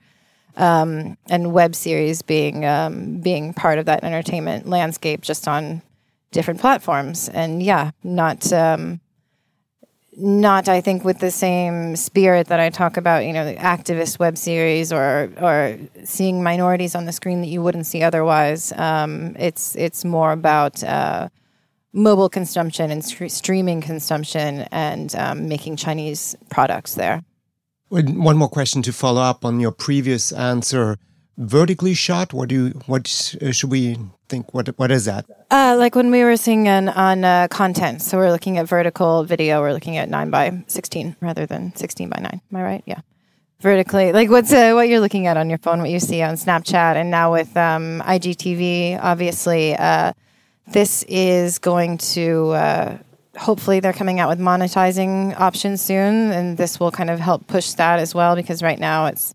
[0.55, 5.81] um, and web series being um, being part of that entertainment landscape just on
[6.31, 7.27] different platforms.
[7.27, 8.53] And yeah, not.
[8.53, 8.99] Um,
[10.17, 14.19] not I think with the same spirit that I talk about, you know, the activist
[14.19, 18.71] web series or or seeing minorities on the screen that you wouldn't see otherwise.
[18.73, 21.29] Um, it's it's more about uh,
[21.93, 27.23] mobile consumption and st- streaming consumption and um, making Chinese products there.
[27.89, 30.97] One more question to follow up on your previous answer
[31.37, 32.33] vertically shot?
[32.33, 33.97] What do you, what uh, should we
[34.29, 34.53] think?
[34.53, 35.25] What what is that?
[35.49, 39.23] Uh, like when we were seeing on, on uh, content, so we're looking at vertical
[39.23, 39.61] video.
[39.61, 42.41] We're looking at nine by sixteen rather than sixteen by nine.
[42.51, 42.83] Am I right?
[42.85, 43.01] Yeah,
[43.59, 44.13] vertically.
[44.13, 46.95] Like what's uh, what you're looking at on your phone, what you see on Snapchat,
[46.95, 50.13] and now with um, IGTV, obviously, uh,
[50.67, 52.51] this is going to.
[52.51, 52.97] Uh,
[53.35, 57.71] hopefully, they're coming out with monetizing options soon, and this will kind of help push
[57.73, 58.35] that as well.
[58.35, 59.33] Because right now, it's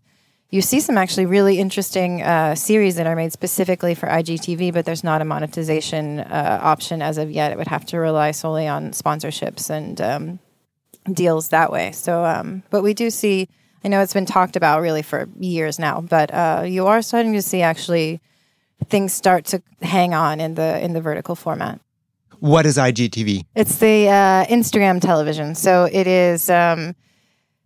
[0.51, 4.85] you see some actually really interesting uh, series that are made specifically for IGTV, but
[4.85, 7.51] there's not a monetization uh, option as of yet.
[7.51, 10.39] It would have to rely solely on sponsorships and um,
[11.13, 11.91] deals that way.
[11.91, 13.47] So, um, but we do see.
[13.83, 17.33] I know it's been talked about really for years now, but uh, you are starting
[17.33, 18.19] to see actually
[18.87, 21.79] things start to hang on in the in the vertical format.
[22.39, 23.45] What is IGTV?
[23.55, 25.53] It's the uh, Instagram television.
[25.53, 26.49] So it is.
[26.49, 26.95] Um,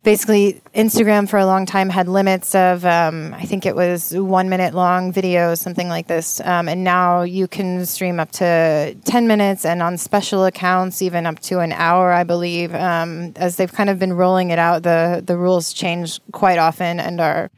[0.04, 4.49] basically Instagram for a long time had limits of um, I think it was one
[4.49, 9.28] minute long videos, something like this, um, and now you can stream up to ten
[9.28, 12.76] minutes, and on special accounts even up to an hour, I believe.
[12.76, 16.99] Um, as they've kind of been rolling it out, the the rules change quite often
[16.99, 17.49] and are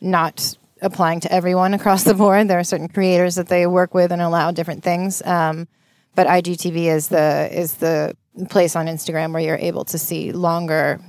[0.00, 2.48] not applying to everyone across the board.
[2.48, 5.22] There are certain creators that they work with and allow different things.
[5.24, 5.68] Um,
[6.14, 8.16] but IGTV is the is the
[8.50, 11.00] place on Instagram where you're able to see longer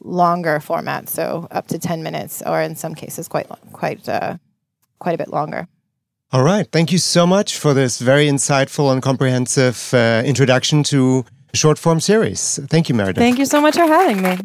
[0.00, 4.36] longer format, so up to 10 minutes, or in some cases, quite, quite, uh,
[4.98, 5.68] quite a bit longer.
[6.32, 6.66] All right.
[6.72, 12.00] Thank you so much for this very insightful and comprehensive uh, introduction to short form
[12.00, 12.58] series.
[12.68, 13.22] Thank you, Meredith.
[13.22, 14.38] Thank you so much for having me.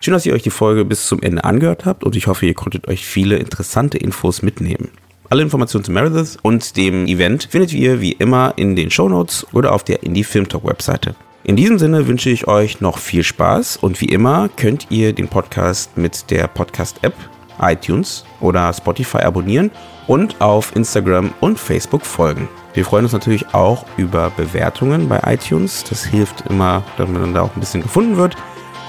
[0.00, 2.54] Schön, dass ihr euch die Folge bis zum Ende angehört habt und ich hoffe, ihr
[2.54, 4.90] konntet euch viele interessante Infos mitnehmen.
[5.28, 9.46] Alle Informationen zu Meredith und dem Event findet ihr wie immer in den Show Notes
[9.52, 11.14] oder auf der Indie Film Talk Webseite.
[11.44, 15.28] In diesem Sinne wünsche ich euch noch viel Spaß und wie immer könnt ihr den
[15.28, 17.14] Podcast mit der Podcast-App
[17.60, 19.70] iTunes oder Spotify abonnieren
[20.06, 22.48] und auf Instagram und Facebook folgen.
[22.74, 25.84] Wir freuen uns natürlich auch über Bewertungen bei iTunes.
[25.88, 28.36] Das hilft immer, damit man da auch ein bisschen gefunden wird.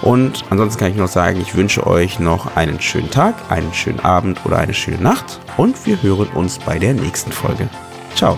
[0.02, 4.00] Und ansonsten kann ich noch sagen, ich wünsche euch noch einen schönen Tag, einen schönen
[4.00, 7.68] Abend oder eine schöne Nacht und wir hören uns bei der nächsten Folge.
[8.16, 8.38] Ciao.